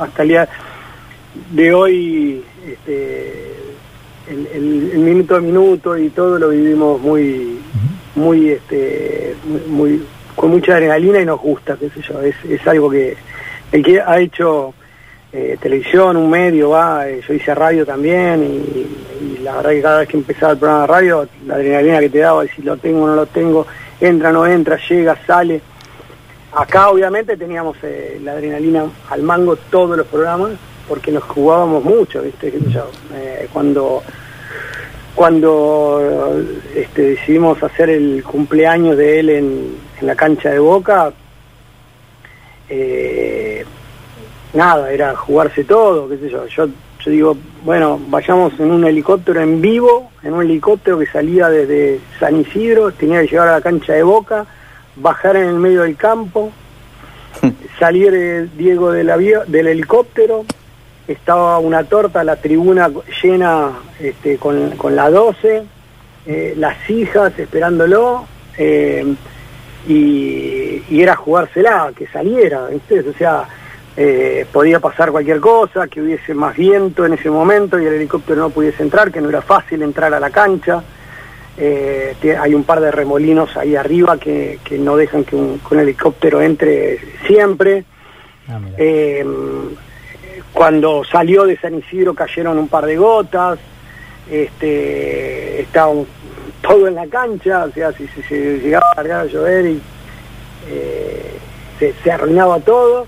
hasta 0.00 0.22
el 0.24 0.28
día 0.28 0.48
de 1.52 1.72
hoy 1.72 2.44
este 2.66 3.54
el, 4.28 4.48
el- 4.52 4.90
el 4.94 4.98
minuto 4.98 5.36
a 5.36 5.40
minuto 5.40 5.96
y 5.96 6.08
todo 6.08 6.40
lo 6.40 6.48
vivimos 6.48 7.00
muy 7.00 7.60
muy 8.16 8.50
este 8.50 9.36
muy, 9.44 9.60
muy- 9.68 10.02
con 10.36 10.50
mucha 10.50 10.74
adrenalina 10.74 11.20
y 11.20 11.24
nos 11.24 11.40
gusta 11.40 11.76
qué 11.76 11.88
sé 11.90 12.02
yo 12.02 12.20
es, 12.20 12.36
es 12.48 12.64
algo 12.68 12.90
que 12.90 13.16
el 13.72 13.82
que 13.82 14.00
ha 14.00 14.20
hecho 14.20 14.74
eh, 15.32 15.56
televisión 15.60 16.16
un 16.16 16.30
medio 16.30 16.70
va 16.70 17.08
eh, 17.08 17.20
yo 17.26 17.34
hice 17.34 17.54
radio 17.54 17.84
también 17.84 18.44
y, 18.44 18.86
la 19.42 19.56
verdad 19.56 19.70
que 19.70 19.82
cada 19.82 19.98
vez 20.00 20.08
que 20.08 20.16
empezaba 20.16 20.52
el 20.52 20.58
programa 20.58 20.82
de 20.82 20.86
radio 20.88 21.28
la 21.46 21.54
adrenalina 21.54 22.00
que 22.00 22.10
te 22.10 22.18
daba 22.18 22.44
si 22.46 22.62
lo 22.62 22.76
tengo 22.76 23.04
o 23.04 23.06
no 23.06 23.14
lo 23.14 23.26
tengo 23.26 23.66
entra 24.00 24.30
no 24.30 24.44
entra 24.46 24.78
llega 24.88 25.16
sale. 25.26 25.60
Acá 26.52 26.90
obviamente 26.90 27.36
teníamos 27.36 27.76
eh, 27.82 28.20
la 28.22 28.32
adrenalina 28.32 28.86
al 29.08 29.22
mango 29.22 29.56
todos 29.56 29.96
los 29.96 30.06
programas 30.06 30.52
porque 30.88 31.12
nos 31.12 31.22
jugábamos 31.24 31.82
mucho 31.84 32.22
viste 32.22 32.50
qué 32.50 32.58
sé 32.58 32.70
yo 32.70 32.90
cuando 33.52 34.02
cuando 35.14 36.44
este, 36.74 37.02
decidimos 37.02 37.62
hacer 37.62 37.88
el 37.88 38.22
cumpleaños 38.22 38.96
de 38.96 39.20
él 39.20 39.30
en, 39.30 39.85
en 40.00 40.06
la 40.06 40.14
cancha 40.14 40.50
de 40.50 40.58
Boca, 40.58 41.12
eh, 42.68 43.64
nada, 44.52 44.90
era 44.90 45.14
jugarse 45.14 45.64
todo, 45.64 46.08
qué 46.08 46.18
sé 46.18 46.30
yo. 46.30 46.46
Yo, 46.46 46.66
yo 47.04 47.10
digo, 47.10 47.36
bueno, 47.62 48.00
vayamos 48.08 48.58
en 48.58 48.70
un 48.70 48.84
helicóptero 48.84 49.40
en 49.40 49.60
vivo, 49.60 50.10
en 50.22 50.34
un 50.34 50.42
helicóptero 50.42 50.98
que 50.98 51.06
salía 51.06 51.48
desde 51.48 52.00
San 52.18 52.40
Isidro, 52.40 52.92
tenía 52.92 53.20
que 53.22 53.28
llegar 53.28 53.48
a 53.48 53.52
la 53.52 53.60
cancha 53.60 53.92
de 53.92 54.02
Boca, 54.02 54.46
bajar 54.96 55.36
en 55.36 55.48
el 55.48 55.54
medio 55.56 55.82
del 55.82 55.96
campo, 55.96 56.50
salir 57.78 58.12
eh, 58.14 58.48
Diego 58.56 58.90
del, 58.90 59.12
del 59.46 59.66
helicóptero, 59.68 60.44
estaba 61.06 61.58
una 61.58 61.84
torta, 61.84 62.24
la 62.24 62.36
tribuna 62.36 62.90
llena 63.22 63.70
este, 64.00 64.38
con, 64.38 64.70
con 64.72 64.96
la 64.96 65.10
12, 65.10 65.62
eh, 66.26 66.54
las 66.56 66.90
hijas 66.90 67.38
esperándolo, 67.38 68.26
eh, 68.58 69.14
y, 69.86 70.82
y 70.90 71.00
era 71.02 71.16
jugársela, 71.16 71.92
que 71.96 72.06
saliera, 72.08 72.66
¿viste? 72.68 73.00
O 73.00 73.12
sea, 73.14 73.44
eh, 73.96 74.44
podía 74.52 74.78
pasar 74.80 75.10
cualquier 75.10 75.40
cosa, 75.40 75.88
que 75.88 76.00
hubiese 76.02 76.34
más 76.34 76.56
viento 76.56 77.06
en 77.06 77.14
ese 77.14 77.30
momento 77.30 77.78
y 77.80 77.86
el 77.86 77.94
helicóptero 77.94 78.42
no 78.42 78.50
pudiese 78.50 78.82
entrar, 78.82 79.10
que 79.10 79.20
no 79.20 79.28
era 79.28 79.42
fácil 79.42 79.82
entrar 79.82 80.12
a 80.12 80.20
la 80.20 80.30
cancha. 80.30 80.82
Eh, 81.58 82.14
hay 82.38 82.52
un 82.54 82.64
par 82.64 82.80
de 82.80 82.90
remolinos 82.90 83.56
ahí 83.56 83.74
arriba 83.76 84.18
que, 84.18 84.58
que 84.62 84.76
no 84.78 84.96
dejan 84.96 85.24
que 85.24 85.36
un, 85.36 85.58
que 85.60 85.74
un 85.74 85.80
helicóptero 85.80 86.42
entre 86.42 86.98
siempre. 87.26 87.84
Ah. 88.48 88.60
Eh, 88.76 89.24
cuando 90.52 91.02
salió 91.04 91.44
de 91.44 91.56
San 91.58 91.74
Isidro 91.74 92.14
cayeron 92.14 92.58
un 92.58 92.68
par 92.68 92.84
de 92.86 92.96
gotas, 92.96 93.58
este, 94.30 95.60
estaba 95.62 95.88
un- 95.88 96.06
todo 96.62 96.88
en 96.88 96.94
la 96.94 97.06
cancha, 97.06 97.64
o 97.64 97.72
sea, 97.72 97.92
si, 97.92 98.06
si 98.08 98.34
llegaba 98.34 98.86
a 98.92 98.96
largar 98.96 99.20
a 99.20 99.24
llover 99.26 99.66
y 99.66 99.82
eh, 100.68 101.38
se, 101.78 102.10
arruinaba 102.10 102.60
todo, 102.60 103.06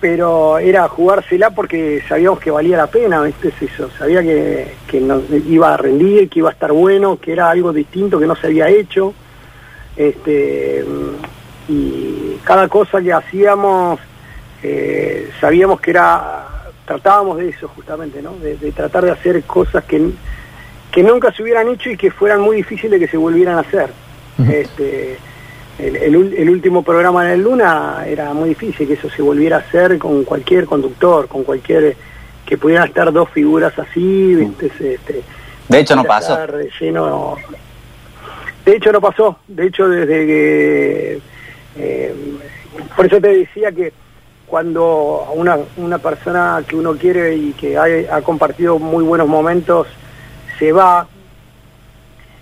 pero 0.00 0.58
era 0.58 0.88
jugársela 0.88 1.50
porque 1.50 2.02
sabíamos 2.08 2.40
que 2.40 2.50
valía 2.50 2.76
la 2.76 2.86
pena, 2.86 3.22
¿viste? 3.22 3.48
Es 3.48 3.62
eso, 3.62 3.90
sabía 3.98 4.22
que, 4.22 4.74
que 4.86 5.00
nos 5.00 5.22
iba 5.30 5.74
a 5.74 5.76
rendir, 5.76 6.28
que 6.28 6.40
iba 6.40 6.50
a 6.50 6.52
estar 6.52 6.72
bueno, 6.72 7.18
que 7.18 7.32
era 7.32 7.50
algo 7.50 7.72
distinto 7.72 8.18
que 8.18 8.26
no 8.26 8.36
se 8.36 8.48
había 8.48 8.68
hecho, 8.68 9.14
este, 9.96 10.84
y 11.68 12.38
cada 12.44 12.68
cosa 12.68 13.00
que 13.00 13.12
hacíamos 13.12 13.98
eh, 14.62 15.30
sabíamos 15.40 15.80
que 15.80 15.90
era, 15.90 16.46
tratábamos 16.84 17.38
de 17.38 17.50
eso 17.50 17.68
justamente, 17.68 18.22
¿no? 18.22 18.36
De 18.36 18.56
tratar 18.72 19.04
de 19.04 19.10
hacer 19.10 19.42
cosas 19.44 19.84
que, 19.84 20.10
que 20.90 21.02
nunca 21.02 21.32
se 21.32 21.42
hubieran 21.42 21.68
hecho 21.68 21.90
y 21.90 21.96
que 21.96 22.10
fueran 22.10 22.40
muy 22.40 22.56
difíciles 22.56 22.98
que 22.98 23.08
se 23.08 23.16
volvieran 23.16 23.56
a 23.58 23.60
hacer. 23.60 23.90
Este, 24.50 25.16
el, 25.78 26.34
el 26.36 26.50
último 26.50 26.82
programa 26.82 27.24
de 27.24 27.36
Luna 27.36 28.04
era 28.06 28.32
muy 28.34 28.50
difícil 28.50 28.86
que 28.86 28.94
eso 28.94 29.10
se 29.10 29.22
volviera 29.22 29.56
a 29.56 29.60
hacer 29.60 29.98
con 29.98 30.24
cualquier 30.24 30.64
conductor, 30.66 31.28
con 31.28 31.44
cualquier 31.44 31.96
que 32.46 32.56
pudieran 32.56 32.88
estar 32.88 33.12
dos 33.12 33.28
figuras 33.30 33.78
así, 33.78 34.34
¿viste? 34.34 34.66
este, 34.94 35.22
De 35.68 35.78
hecho, 35.80 35.96
no 35.96 36.04
pasó. 36.04 36.38
lleno- 36.80 37.36
De 38.64 38.76
hecho, 38.76 38.92
no 38.92 39.00
pasó. 39.00 39.38
De 39.48 39.66
hecho, 39.66 39.88
desde 39.88 40.26
que... 40.26 41.20
eh, 41.76 42.14
por 42.94 43.06
eso 43.06 43.20
te 43.20 43.28
decía 43.28 43.72
que 43.72 43.92
cuando 44.46 45.26
una, 45.34 45.58
una 45.76 45.98
persona 45.98 46.62
que 46.66 46.76
uno 46.76 46.92
quiere 46.94 47.34
y 47.34 47.52
que 47.52 47.76
ha, 47.76 47.84
ha 48.16 48.22
compartido 48.22 48.78
muy 48.78 49.02
buenos 49.02 49.26
momentos 49.28 49.88
se 50.58 50.72
va, 50.72 51.06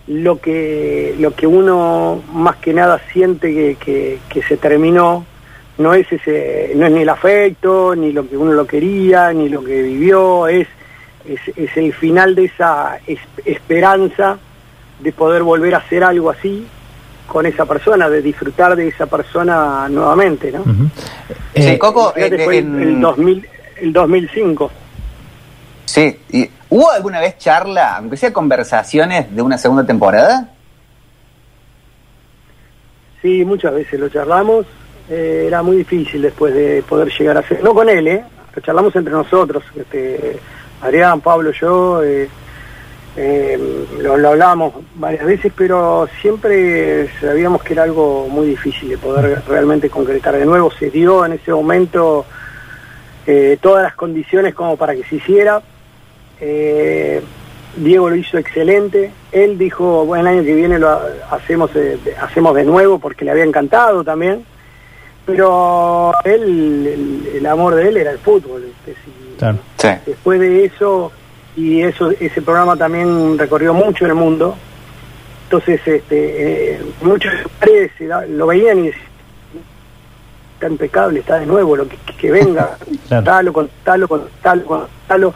lo 0.06 0.38
que, 0.40 1.14
lo 1.18 1.34
que 1.34 1.46
uno 1.46 2.22
más 2.32 2.56
que 2.56 2.74
nada 2.74 3.00
siente 3.12 3.52
que, 3.54 3.76
que- 3.76 4.18
que 4.28 4.42
se 4.42 4.56
terminó 4.56 5.24
no 5.78 5.94
es 5.94 6.10
ese, 6.12 6.72
no 6.76 6.86
es 6.86 6.92
ni 6.92 7.00
el 7.02 7.08
afecto, 7.08 7.96
ni 7.96 8.12
lo 8.12 8.28
que 8.28 8.36
uno 8.36 8.52
lo 8.52 8.66
quería, 8.66 9.32
ni 9.32 9.48
lo 9.48 9.64
que 9.64 9.82
vivió, 9.82 10.46
es, 10.46 10.68
es, 11.26 11.40
es 11.56 11.76
el 11.76 11.92
final 11.94 12.34
de 12.34 12.44
esa 12.44 12.98
es- 13.06 13.18
esperanza 13.44 14.38
de 15.00 15.12
poder 15.12 15.42
volver 15.42 15.74
a 15.74 15.78
hacer 15.78 16.04
algo 16.04 16.30
así 16.30 16.66
con 17.26 17.46
esa 17.46 17.64
persona, 17.64 18.08
de 18.10 18.20
disfrutar 18.20 18.76
de 18.76 18.88
esa 18.88 19.06
persona 19.06 19.88
nuevamente, 19.88 20.52
¿no? 20.52 20.62
Eh, 21.54 21.78
Coco, 21.78 22.12
eh, 22.14 22.44
fue 22.44 22.58
en- 22.58 22.80
el, 22.80 23.00
2000, 23.00 23.48
el 23.80 23.92
2005. 23.92 24.70
Sí. 25.86 26.16
y- 26.30 26.48
¿Hubo 26.70 26.90
alguna 26.90 27.20
vez 27.20 27.38
charla, 27.38 27.96
aunque 27.96 28.16
sea 28.16 28.32
conversaciones 28.32 29.34
de 29.34 29.42
una 29.42 29.58
segunda 29.58 29.84
temporada? 29.84 30.48
Sí, 33.22 33.44
muchas 33.44 33.74
veces 33.74 33.98
lo 34.00 34.08
charlamos. 34.08 34.66
eh, 35.08 35.44
era 35.46 35.62
muy 35.62 35.76
difícil 35.78 36.22
después 36.22 36.54
de 36.54 36.82
poder 36.88 37.08
llegar 37.16 37.36
a 37.38 37.42
ser. 37.46 37.62
No 37.62 37.74
con 37.74 37.88
él, 37.88 38.06
¿eh? 38.08 38.24
Lo 38.54 38.62
charlamos 38.62 38.94
entre 38.96 39.12
nosotros. 39.12 39.62
Este, 39.76 40.38
Adrián, 40.82 41.20
Pablo, 41.20 41.50
yo. 41.52 42.02
eh, 42.02 42.28
eh, 43.16 43.86
lo, 44.00 44.16
lo 44.16 44.30
hablamos 44.30 44.74
varias 44.96 45.24
veces, 45.24 45.52
pero 45.56 46.08
siempre 46.20 47.08
sabíamos 47.20 47.62
que 47.62 47.72
era 47.74 47.84
algo 47.84 48.26
muy 48.28 48.46
difícil 48.48 48.88
de 48.88 48.98
poder 48.98 49.40
realmente 49.46 49.88
concretar. 49.88 50.36
De 50.36 50.44
nuevo, 50.44 50.70
se 50.72 50.90
dio 50.90 51.24
en 51.24 51.34
ese 51.34 51.52
momento 51.52 52.24
eh, 53.26 53.56
todas 53.62 53.84
las 53.84 53.94
condiciones 53.94 54.52
como 54.54 54.76
para 54.76 54.94
que 54.96 55.04
se 55.04 55.16
hiciera. 55.16 55.62
Eh, 56.40 57.22
Diego 57.76 58.08
lo 58.10 58.16
hizo 58.16 58.38
excelente. 58.38 59.10
Él 59.32 59.58
dijo, 59.58 60.04
bueno, 60.06 60.28
el 60.28 60.36
año 60.38 60.44
que 60.44 60.54
viene 60.54 60.78
lo 60.78 60.88
ha- 60.90 61.06
hacemos, 61.30 61.70
eh, 61.74 61.98
de- 62.04 62.16
hacemos 62.16 62.54
de 62.54 62.64
nuevo 62.64 62.98
porque 62.98 63.24
le 63.24 63.32
había 63.32 63.44
encantado 63.44 64.04
también. 64.04 64.44
Pero 65.26 66.12
él, 66.24 66.86
el, 67.26 67.36
el 67.36 67.46
amor 67.46 67.74
de 67.74 67.88
él 67.88 67.96
era 67.96 68.10
el 68.12 68.18
fútbol. 68.18 68.62
¿viste? 68.62 69.00
Si- 69.04 69.36
claro. 69.38 69.58
Sí. 69.78 69.88
Después 70.06 70.38
de 70.40 70.64
eso, 70.66 71.10
y 71.56 71.80
eso 71.82 72.10
ese 72.20 72.42
programa 72.42 72.76
también 72.76 73.38
recorrió 73.38 73.72
mucho 73.74 74.04
en 74.04 74.10
el 74.10 74.16
mundo. 74.16 74.54
Entonces, 75.44 75.80
este, 75.86 76.72
eh, 76.74 76.80
muchos 77.02 77.32
lugares 77.42 77.90
lo 78.30 78.46
veían 78.46 78.78
y 78.80 78.86
decían, 78.86 79.04
está 80.54 80.68
impecable, 80.68 81.20
está 81.20 81.38
de 81.38 81.46
nuevo, 81.46 81.76
lo 81.76 81.88
que, 81.88 81.96
que 82.18 82.30
venga, 82.30 82.76
Claro. 83.08 83.24
talo, 83.24 83.52
contalo, 83.52 84.08
contalo, 84.08 84.64
contalo. 84.64 85.34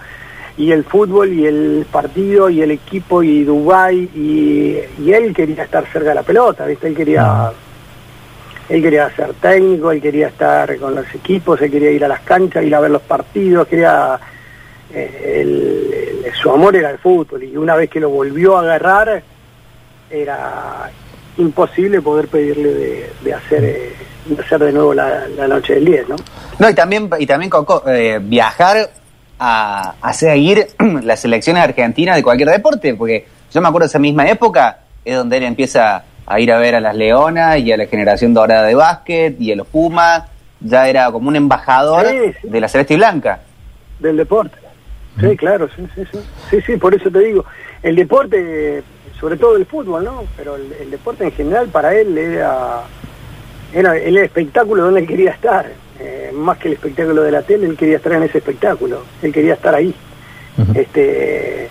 Y 0.59 0.73
el 0.73 0.85
fútbol 0.85 1.33
y 1.33 1.47
el 1.47 1.87
partido 1.91 2.51
y 2.51 2.61
el 2.63 2.73
equipo 2.73 3.23
y 3.23 3.45
Dubái 3.45 4.11
y, 4.15 5.11
él 5.11 5.33
quería 5.35 5.65
estar 5.65 5.87
cerca 5.93 6.11
de 6.11 6.15
la 6.17 6.23
pelota, 6.23 6.67
¿viste? 6.67 6.89
Él 6.89 6.97
quería, 6.97 7.51
él 8.69 8.83
quería 8.83 9.09
ser 9.15 9.33
técnico, 9.35 9.93
él 9.93 10.03
quería 10.03 10.29
estar 10.29 10.77
con 10.79 10.97
los 10.97 11.07
equipos, 11.15 11.63
él 11.63 11.71
quería 11.71 11.93
ir 11.93 12.05
a 12.05 12.09
las 12.09 12.21
canchas, 12.21 12.65
ir 12.65 12.75
a 12.75 12.81
ver 12.81 12.91
los 12.91 13.03
partidos, 13.03 13.69
quería 13.69 14.19
eh, 14.93 15.41
el- 15.43 16.33
su 16.43 16.51
amor 16.51 16.77
era 16.77 16.91
el 16.91 16.99
fútbol 16.99 17.43
y 17.43 17.57
una 17.57 17.75
vez 17.75 17.89
que 17.89 17.99
lo 18.01 18.11
volvió 18.11 18.57
a 18.57 18.61
agarrar 18.61 19.23
era 20.11 20.91
imposible 21.37 22.01
poder 22.03 22.29
pedirle 22.29 22.75
de, 22.75 23.13
de 23.25 23.35
hacer 23.35 23.65
eh, 23.65 23.93
de 24.37 24.43
hacer 24.43 24.59
de 24.61 24.73
nuevo 24.73 24.95
la, 24.95 25.27
noche 25.49 25.75
del 25.75 25.85
10, 25.87 26.09
¿no? 26.09 26.17
No, 26.59 26.69
y 26.69 26.75
también, 26.75 27.09
y 27.19 27.27
también 27.27 27.51
eh, 27.87 28.19
viajar 28.23 28.91
a, 29.39 29.95
a 30.01 30.13
seguir 30.13 30.67
las 31.03 31.21
selecciones 31.21 31.63
argentinas 31.63 32.17
de 32.17 32.23
cualquier 32.23 32.49
deporte, 32.51 32.95
porque 32.95 33.27
yo 33.53 33.61
me 33.61 33.69
acuerdo 33.69 33.85
de 33.85 33.89
esa 33.91 33.99
misma 33.99 34.29
época, 34.29 34.81
es 35.05 35.17
donde 35.17 35.37
él 35.39 35.45
empieza 35.45 36.05
a 36.27 36.41
ir 36.41 36.53
a 36.53 36.59
ver 36.59 36.75
a 36.75 36.81
las 36.81 36.95
Leonas 36.95 37.59
y 37.59 37.73
a 37.73 37.77
la 37.77 37.87
generación 37.87 38.35
dorada 38.35 38.67
de 38.67 38.75
básquet 38.75 39.41
y 39.41 39.53
a 39.53 39.57
los 39.57 39.67
Pumas, 39.67 40.25
ya 40.61 40.89
era 40.89 41.11
como 41.11 41.29
un 41.29 41.37
embajador 41.37 42.07
Sí, 42.07 42.19
sí. 42.43 42.49
de 42.49 42.61
la 42.61 42.69
Celeste 42.69 42.95
y 42.95 42.97
Blanca. 42.99 43.41
del 43.99 44.17
deporte. 44.17 44.57
Sí, 45.21 45.37
claro, 45.37 45.69
sí, 45.75 45.83
sí, 45.95 46.03
sí. 46.13 46.19
Sí, 46.51 46.59
sí, 46.67 46.77
por 46.77 46.95
eso 46.95 47.11
te 47.11 47.19
digo, 47.21 47.45
el 47.83 47.97
deporte, 47.97 48.83
sobre 49.19 49.37
todo 49.37 49.57
el 49.57 49.67
fútbol, 49.67 50.05
¿no? 50.05 50.25
Pero 50.37 50.55
el, 50.57 50.73
el 50.81 50.91
deporte 50.91 51.25
en 51.25 51.33
general 51.33 51.69
para 51.69 51.93
él 51.95 52.17
era, 52.17 52.83
era 53.75 53.97
el 53.97 54.17
espectáculo 54.19 54.85
donde 54.85 55.01
él 55.01 55.07
quería 55.09 55.31
estar. 55.31 55.67
Eh, 56.01 56.31
más 56.33 56.59
que 56.59 56.69
el 56.69 56.75
espectáculo 56.75 57.23
de 57.23 57.33
la 57.33 57.43
tele, 57.43 57.67
él 57.67 57.77
quería 57.77 57.97
estar 57.97 58.13
en 58.13 58.23
ese 58.23 58.39
espectáculo, 58.39 59.03
él 59.23 59.33
quería 59.33 59.55
estar 59.55 59.75
ahí. 59.75 59.95
Este 60.75 61.69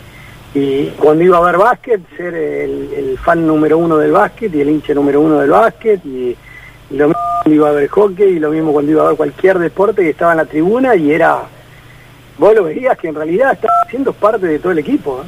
Y 0.53 0.87
cuando 0.97 1.23
iba 1.23 1.37
a 1.37 1.41
ver 1.41 1.57
básquet, 1.57 2.01
ser 2.15 2.33
el, 2.33 2.89
el 2.95 3.17
fan 3.17 3.45
número 3.45 3.77
uno 3.77 3.97
del 3.97 4.11
básquet 4.11 4.53
y 4.55 4.61
el 4.61 4.69
hincha 4.69 4.93
número 4.93 5.21
uno 5.21 5.39
del 5.39 5.49
básquet 5.49 6.03
y, 6.05 6.35
y 6.89 6.95
lo 6.95 7.07
mismo 7.07 7.21
cuando 7.43 7.55
iba 7.55 7.69
a 7.69 7.71
ver 7.73 7.87
hockey 7.89 8.27
y 8.27 8.39
lo 8.39 8.51
mismo 8.51 8.71
cuando 8.71 8.91
iba 8.91 9.03
a 9.03 9.07
ver 9.09 9.17
cualquier 9.17 9.59
deporte 9.59 10.01
que 10.03 10.09
estaba 10.11 10.31
en 10.31 10.37
la 10.37 10.45
tribuna 10.45 10.95
y 10.95 11.11
era 11.11 11.43
vos 12.37 12.55
lo 12.55 12.63
veías 12.63 12.97
que 12.97 13.09
en 13.09 13.15
realidad 13.15 13.53
estaba 13.53 13.73
siendo 13.89 14.13
parte 14.13 14.45
de 14.47 14.59
todo 14.59 14.71
el 14.71 14.79
equipo. 14.79 15.21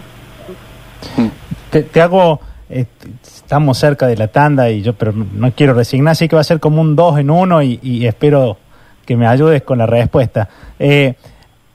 ¿eh? 1.17 1.29
Te, 1.69 1.83
te 1.83 2.01
hago, 2.01 2.39
eh, 2.69 2.85
estamos 3.23 3.77
cerca 3.77 4.07
de 4.07 4.15
la 4.15 4.27
tanda 4.27 4.69
y 4.69 4.81
yo, 4.81 4.93
pero 4.93 5.12
no 5.13 5.51
quiero 5.51 5.73
resignar, 5.73 6.12
así 6.13 6.27
que 6.27 6.35
va 6.35 6.41
a 6.41 6.45
ser 6.45 6.59
como 6.59 6.81
un 6.81 6.95
dos 6.95 7.19
en 7.19 7.29
uno 7.29 7.62
y, 7.62 7.79
y 7.81 8.05
espero 8.07 8.57
que 9.10 9.17
me 9.17 9.26
ayudes 9.26 9.63
con 9.63 9.80
la 9.80 9.88
respuesta. 9.88 10.48
Eh, 10.78 11.15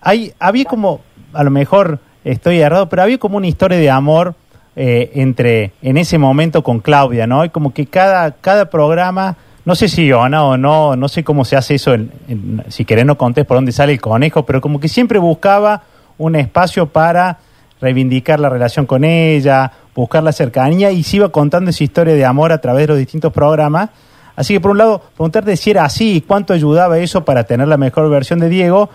hay, 0.01 0.33
había 0.39 0.65
como, 0.67 1.01
a 1.33 1.43
lo 1.43 1.51
mejor 1.51 1.99
estoy 2.25 2.61
errado, 2.61 2.89
pero 2.89 3.03
había 3.03 3.19
como 3.19 3.39
una 3.39 3.49
historia 3.49 3.77
de 3.77 3.91
amor 3.91 4.37
eh, 4.77 5.11
entre, 5.15 5.73
en 5.83 5.97
ese 5.97 6.17
momento 6.17 6.63
con 6.63 6.79
Claudia, 6.79 7.27
¿no? 7.27 7.45
Y 7.45 7.49
como 7.49 7.75
que 7.75 7.87
cada, 7.87 8.31
cada 8.31 8.67
programa, 8.71 9.37
no 9.65 9.75
sé 9.75 9.89
si 9.89 10.13
Ona 10.13 10.45
o 10.45 10.57
no, 10.57 10.95
no 10.95 11.09
sé 11.09 11.25
cómo 11.25 11.45
se 11.45 11.57
hace 11.57 11.75
eso, 11.75 11.93
en- 11.95 12.13
en- 12.29 12.65
si 12.69 12.85
querés 12.85 13.05
no 13.05 13.19
contés 13.19 13.45
por 13.47 13.57
dónde 13.57 13.73
sale 13.73 13.93
el 13.95 14.01
conejo, 14.01 14.47
pero 14.47 14.61
como 14.61 14.79
que 14.79 14.87
siempre 14.87 15.19
buscaba 15.19 15.83
un 16.19 16.37
espacio 16.37 16.87
para 16.87 17.39
reivindicar 17.81 18.39
la 18.39 18.49
relación 18.49 18.87
con 18.87 19.03
ella, 19.03 19.73
buscar 19.93 20.23
la 20.23 20.31
cercanía 20.31 20.93
y 20.93 21.03
se 21.03 21.17
iba 21.17 21.31
contando 21.31 21.71
esa 21.71 21.83
historia 21.83 22.15
de 22.15 22.25
amor 22.25 22.53
a 22.53 22.59
través 22.59 22.83
de 22.85 22.89
los 22.93 22.99
distintos 22.99 23.33
programas. 23.33 23.91
Así 24.37 24.55
que 24.55 24.61
por 24.61 24.73
un 24.73 24.79
lado, 24.79 25.01
preguntarte 25.17 25.57
si 25.57 25.71
era 25.71 25.85
así 25.85 26.17
y 26.17 26.21
cuánto 26.21 26.53
ayudaba 26.55 26.99
eso 26.99 27.25
para 27.25 27.45
tener 27.45 27.69
la 27.69 27.77
mejor 27.77 28.11
versión 28.11 28.41
de 28.41 28.49
Diego 28.49 28.91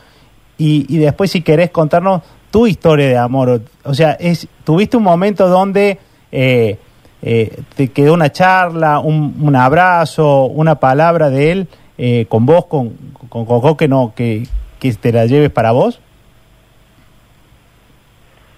y, 0.57 0.85
y 0.93 0.97
después 0.97 1.31
si 1.31 1.41
querés 1.41 1.69
contarnos 1.69 2.21
tu 2.51 2.67
historia 2.67 3.07
de 3.07 3.17
amor. 3.17 3.61
O, 3.83 3.93
sea, 3.93 4.13
es, 4.13 4.47
tuviste 4.63 4.97
un 4.97 5.03
momento 5.03 5.47
donde 5.47 5.97
eh, 6.31 6.77
eh, 7.21 7.57
te 7.75 7.89
quedó 7.89 8.13
una 8.13 8.31
charla, 8.31 8.99
un, 8.99 9.35
un 9.41 9.55
abrazo, 9.55 10.45
una 10.45 10.75
palabra 10.75 11.29
de 11.29 11.51
él 11.51 11.67
eh, 11.97 12.25
con 12.27 12.45
vos, 12.45 12.65
con, 12.65 12.89
con 13.29 13.45
Coco, 13.45 13.77
que, 13.77 13.87
no, 13.87 14.13
que, 14.15 14.47
que 14.79 14.93
te 14.93 15.11
la 15.11 15.25
lleves 15.25 15.51
para 15.51 15.71
vos. 15.71 15.99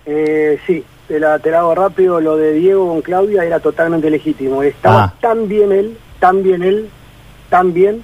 Eh, 0.06 0.58
sí, 0.66 0.84
te 1.08 1.20
la, 1.20 1.38
te 1.40 1.52
la 1.52 1.60
hago 1.60 1.76
rápido, 1.76 2.20
lo 2.20 2.38
de 2.38 2.54
Diego 2.54 2.88
con 2.88 3.02
Claudia 3.02 3.44
era 3.44 3.60
totalmente 3.60 4.10
legítimo. 4.10 4.64
Estaba 4.64 5.04
Ah. 5.04 5.14
tan 5.22 5.48
bien 5.48 5.72
él, 5.72 5.98
tan 6.22 6.42
bien 6.44 6.64
él, 6.64 6.88
tan 7.50 7.74
bien, 7.74 8.04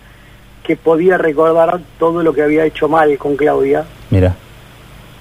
que 0.64 0.76
podía 0.76 1.18
recordar 1.18 1.80
todo 1.98 2.22
lo 2.24 2.34
que 2.34 2.42
había 2.42 2.66
hecho 2.66 2.90
mal 2.90 3.18
con 3.18 3.38
Claudia. 3.38 3.86
Mira. 4.10 4.36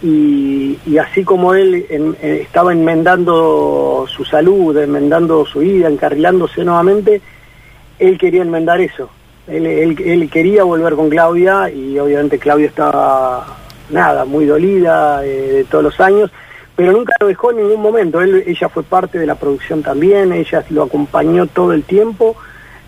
Y, 0.03 0.79
y 0.87 0.99
así 0.99 1.25
como 1.25 1.55
él 1.55 1.87
en- 1.89 2.17
eh, 2.21 2.41
estaba 2.43 2.73
enmendando 2.73 4.07
su 4.09 4.25
salud, 4.25 4.77
enmendando 4.77 5.47
su 5.47 5.61
vida, 5.61 5.89
encarrilándose 5.89 6.65
nuevamente, 6.65 7.21
él 7.99 8.19
quería 8.19 8.43
enmendar 8.43 8.81
eso. 8.81 9.09
Él, 9.47 9.67
él- 9.67 9.97
él 10.05 10.29
quería 10.31 10.65
volver 10.65 10.95
con 10.95 11.09
Claudia 11.09 11.71
y 11.71 11.99
obviamente 11.99 12.39
Claudia 12.39 12.67
estaba, 12.67 13.47
nada, 13.91 14.25
muy 14.25 14.45
dolida 14.47 15.25
eh, 15.25 15.53
de 15.53 15.65
todos 15.65 15.85
los 15.85 16.01
años, 16.01 16.31
pero 16.75 16.93
nunca 16.93 17.13
lo 17.21 17.29
dejó 17.29 17.53
en 17.53 17.59
ningún 17.59 17.81
momento. 17.81 18.21
Él, 18.21 18.43
ella 18.47 18.69
fue 18.69 18.83
parte 18.83 19.19
de 19.19 19.27
la 19.27 19.37
producción 19.37 19.83
también, 19.83 20.33
ella 20.33 20.65
lo 20.71 20.83
acompañó 20.83 21.47
todo 21.47 21.73
el 21.73 21.85
tiempo. 21.85 22.37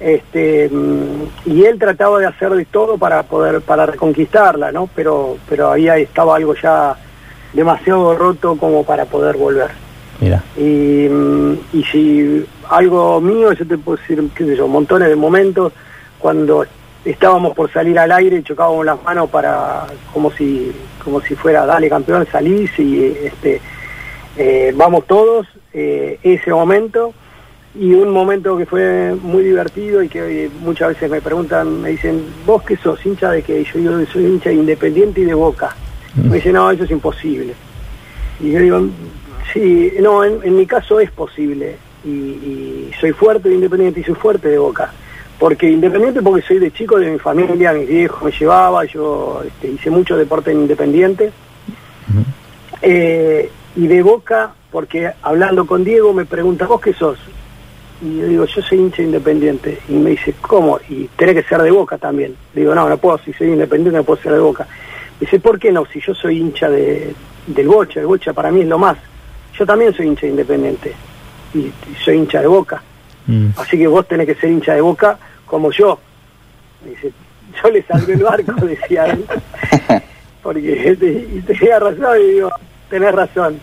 Este, 0.00 0.68
mm, 0.68 1.50
y 1.50 1.64
él 1.64 1.78
trataba 1.78 2.20
de 2.20 2.26
hacer 2.26 2.50
de 2.50 2.64
todo 2.66 2.98
para 2.98 3.24
poder 3.24 3.60
para 3.62 3.84
reconquistarla, 3.86 4.70
¿no? 4.70 4.88
Pero 4.94 5.36
pero 5.48 5.72
ahí 5.72 5.88
estaba 5.88 6.36
algo 6.36 6.54
ya 6.54 6.96
demasiado 7.52 8.14
roto 8.14 8.56
como 8.56 8.84
para 8.84 9.06
poder 9.06 9.36
volver. 9.36 9.70
Mira. 10.20 10.42
Y, 10.56 11.08
mm, 11.08 11.52
y 11.72 11.84
si 11.84 12.46
algo 12.68 13.20
mío, 13.20 13.52
yo 13.52 13.66
te 13.66 13.78
puedo 13.78 13.98
decir, 13.98 14.22
qué 14.34 14.44
sé 14.44 14.56
yo, 14.56 14.68
montones 14.68 15.08
de 15.08 15.16
momentos 15.16 15.72
cuando 16.18 16.64
estábamos 17.04 17.54
por 17.54 17.70
salir 17.72 17.98
al 17.98 18.12
aire 18.12 18.38
y 18.38 18.42
chocábamos 18.42 18.84
las 18.84 19.02
manos 19.02 19.30
para, 19.30 19.86
como 20.12 20.30
si, 20.32 20.72
como 21.02 21.20
si 21.20 21.34
fuera, 21.34 21.64
dale 21.64 21.88
campeón, 21.88 22.26
salís 22.30 22.70
y 22.78 23.04
este, 23.24 23.60
eh, 24.36 24.72
vamos 24.76 25.06
todos, 25.06 25.46
eh, 25.72 26.18
ese 26.22 26.50
momento. 26.50 27.12
Y 27.78 27.94
un 27.94 28.10
momento 28.10 28.56
que 28.56 28.66
fue 28.66 29.14
muy 29.22 29.44
divertido 29.44 30.02
y 30.02 30.08
que 30.08 30.46
eh, 30.46 30.50
muchas 30.60 30.88
veces 30.88 31.08
me 31.08 31.20
preguntan, 31.20 31.80
me 31.80 31.90
dicen, 31.90 32.24
¿vos 32.44 32.64
qué 32.64 32.76
sos? 32.76 33.04
¿Hincha 33.06 33.30
de 33.30 33.42
qué? 33.42 33.62
Yo 33.62 33.78
digo, 33.78 34.12
soy 34.12 34.26
hincha 34.26 34.50
de 34.50 34.56
Independiente 34.56 35.20
y 35.20 35.24
de 35.24 35.34
Boca. 35.34 35.76
Me 36.16 36.36
dicen, 36.36 36.54
no, 36.54 36.68
eso 36.72 36.82
es 36.82 36.90
imposible. 36.90 37.54
Y 38.40 38.50
yo 38.50 38.58
digo, 38.58 38.88
sí, 39.52 39.92
no, 40.00 40.24
en, 40.24 40.40
en 40.42 40.56
mi 40.56 40.66
caso 40.66 40.98
es 40.98 41.12
posible. 41.12 41.76
Y, 42.04 42.08
y 42.08 42.90
soy 43.00 43.12
fuerte 43.12 43.48
de 43.48 43.54
Independiente 43.54 44.00
y 44.00 44.04
soy 44.04 44.16
fuerte 44.16 44.48
de 44.48 44.58
Boca. 44.58 44.92
Porque 45.38 45.70
Independiente 45.70 46.20
porque 46.20 46.42
soy 46.42 46.58
de 46.58 46.72
chico, 46.72 46.98
de 46.98 47.12
mi 47.12 47.18
familia, 47.20 47.72
mis 47.72 47.86
viejos 47.86 48.20
me 48.24 48.32
llevaba, 48.32 48.84
yo 48.86 49.42
este, 49.46 49.68
hice 49.68 49.88
mucho 49.88 50.16
deporte 50.16 50.50
en 50.50 50.62
Independiente. 50.62 51.30
Eh, 52.82 53.52
y 53.76 53.86
de 53.86 54.02
Boca, 54.02 54.52
porque 54.72 55.12
hablando 55.22 55.64
con 55.64 55.84
Diego 55.84 56.12
me 56.12 56.24
pregunta, 56.24 56.66
¿vos 56.66 56.80
qué 56.80 56.92
sos? 56.92 57.18
Y 58.00 58.18
yo 58.18 58.26
digo, 58.26 58.44
yo 58.44 58.62
soy 58.62 58.78
hincha 58.78 59.02
independiente. 59.02 59.78
Y 59.88 59.92
me 59.94 60.10
dice, 60.10 60.34
¿cómo? 60.40 60.78
Y 60.88 61.08
tenés 61.16 61.34
que 61.34 61.42
ser 61.48 61.60
de 61.62 61.70
Boca 61.70 61.98
también. 61.98 62.34
Le 62.54 62.60
digo, 62.62 62.74
no, 62.74 62.88
no 62.88 62.96
puedo, 62.98 63.18
si 63.18 63.32
soy 63.32 63.48
independiente 63.48 63.96
no 63.98 64.04
puedo 64.04 64.22
ser 64.22 64.32
de 64.32 64.38
Boca. 64.40 64.64
Me 65.20 65.24
dice, 65.26 65.40
¿por 65.40 65.58
qué 65.58 65.72
no? 65.72 65.84
Si 65.86 66.00
yo 66.00 66.14
soy 66.14 66.38
hincha 66.38 66.68
de, 66.70 67.12
del 67.48 67.66
Bocha, 67.68 68.00
el 68.00 68.06
Bocha 68.06 68.32
para 68.32 68.50
mí 68.52 68.60
es 68.60 68.68
lo 68.68 68.78
más. 68.78 68.96
Yo 69.58 69.66
también 69.66 69.92
soy 69.92 70.06
hincha 70.06 70.26
independiente. 70.26 70.92
Y, 71.54 71.58
y 71.58 71.74
soy 72.04 72.16
hincha 72.18 72.40
de 72.40 72.46
Boca. 72.46 72.80
Mm. 73.26 73.48
Así 73.56 73.76
que 73.76 73.86
vos 73.88 74.06
tenés 74.06 74.26
que 74.26 74.34
ser 74.36 74.50
hincha 74.50 74.74
de 74.74 74.80
Boca 74.80 75.18
como 75.44 75.72
yo. 75.72 75.98
Me 76.84 76.90
dice, 76.90 77.10
yo 77.62 77.70
le 77.70 77.82
salvé 77.82 78.12
el 78.12 78.22
barco, 78.22 78.52
decía 78.64 79.06
él. 79.06 79.24
Porque 80.42 80.96
te- 80.98 81.26
y 81.34 81.40
tenía 81.44 81.80
razón, 81.80 82.16
y 82.22 82.32
digo, 82.34 82.50
tenés 82.88 83.12
razón. 83.12 83.58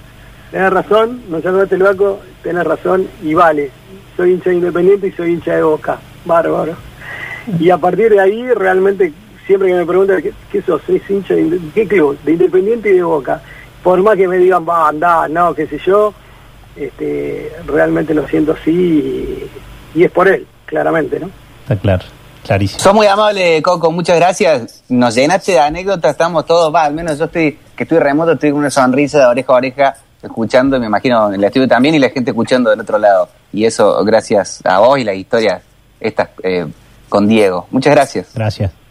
Tenés 0.52 0.72
razón, 0.72 1.22
no 1.30 1.42
salvaste 1.42 1.76
el 1.76 1.84
barco, 1.84 2.20
tenés 2.44 2.64
razón, 2.64 3.08
y 3.22 3.34
vale. 3.34 3.72
Soy 4.16 4.32
hincha 4.32 4.50
de 4.50 4.56
independiente 4.58 5.08
y 5.08 5.12
soy 5.12 5.34
hincha 5.34 5.56
de 5.56 5.64
Boca. 5.64 6.00
Bárbaro. 6.26 6.76
Y 7.60 7.70
a 7.70 7.78
partir 7.78 8.12
de 8.12 8.20
ahí, 8.20 8.48
realmente, 8.54 9.14
siempre 9.46 9.70
que 9.70 9.76
me 9.76 9.86
preguntan, 9.86 10.22
¿qué, 10.22 10.34
qué 10.52 10.62
sos? 10.62 10.82
¿Soy 10.86 11.02
hincha 11.08 11.36
de 11.36 11.60
qué 11.74 11.88
club? 11.88 12.18
De 12.24 12.34
Independiente 12.34 12.90
y 12.90 12.94
de 12.94 13.04
Boca. 13.04 13.42
Por 13.84 14.02
más 14.02 14.16
que 14.16 14.28
me 14.28 14.38
digan, 14.38 14.68
va, 14.68 14.90
andá, 14.90 15.28
no, 15.28 15.54
qué 15.54 15.68
sé 15.68 15.78
yo, 15.86 16.14
este, 16.76 17.52
realmente 17.68 18.14
lo 18.14 18.28
siento 18.28 18.54
así 18.54 18.72
y, 18.72 20.00
y 20.00 20.04
es 20.04 20.12
por 20.12 20.28
él, 20.28 20.48
claramente, 20.66 21.20
¿no? 21.20 21.30
Está 21.62 21.76
claro. 21.76 22.04
Clarísimo. 22.44 22.80
Sos 22.80 22.94
muy 22.94 23.08
amable, 23.08 23.62
Coco, 23.64 23.92
muchas 23.92 24.18
gracias. 24.18 24.84
Nos 24.88 25.16
llenaste 25.16 25.54
de 25.54 25.60
anécdotas, 25.60 26.12
estamos 26.12 26.46
todos, 26.46 26.74
va, 26.74 26.84
al 26.84 26.94
menos 26.94 27.18
yo 27.18 27.26
estoy, 27.26 27.58
que 27.76 27.84
estoy 27.84 27.98
remoto, 27.98 28.34
estoy 28.34 28.52
con 28.52 28.60
una 28.60 28.70
sonrisa 28.70 29.20
de 29.20 29.26
oreja 29.26 29.52
a 29.52 29.56
oreja 29.56 29.96
escuchando, 30.26 30.80
me 30.80 30.86
imagino 30.88 31.30
en 31.30 31.36
el 31.36 31.44
estudio 31.44 31.68
también, 31.68 31.96
y 31.96 32.00
la 32.00 32.10
gente 32.10 32.32
escuchando 32.32 32.70
del 32.70 32.80
otro 32.80 32.98
lado. 32.98 33.30
Y 33.54 33.66
eso 33.66 34.04
gracias 34.04 34.62
a 34.66 34.80
vos 34.80 35.00
y 35.00 35.04
las 35.04 35.16
historias 35.16 35.62
estas 36.00 36.30
eh, 36.44 36.66
con 37.10 37.28
Diego. 37.28 37.68
Muchas 37.72 37.94
gracias. 37.94 38.28
Gracias. 38.34 38.85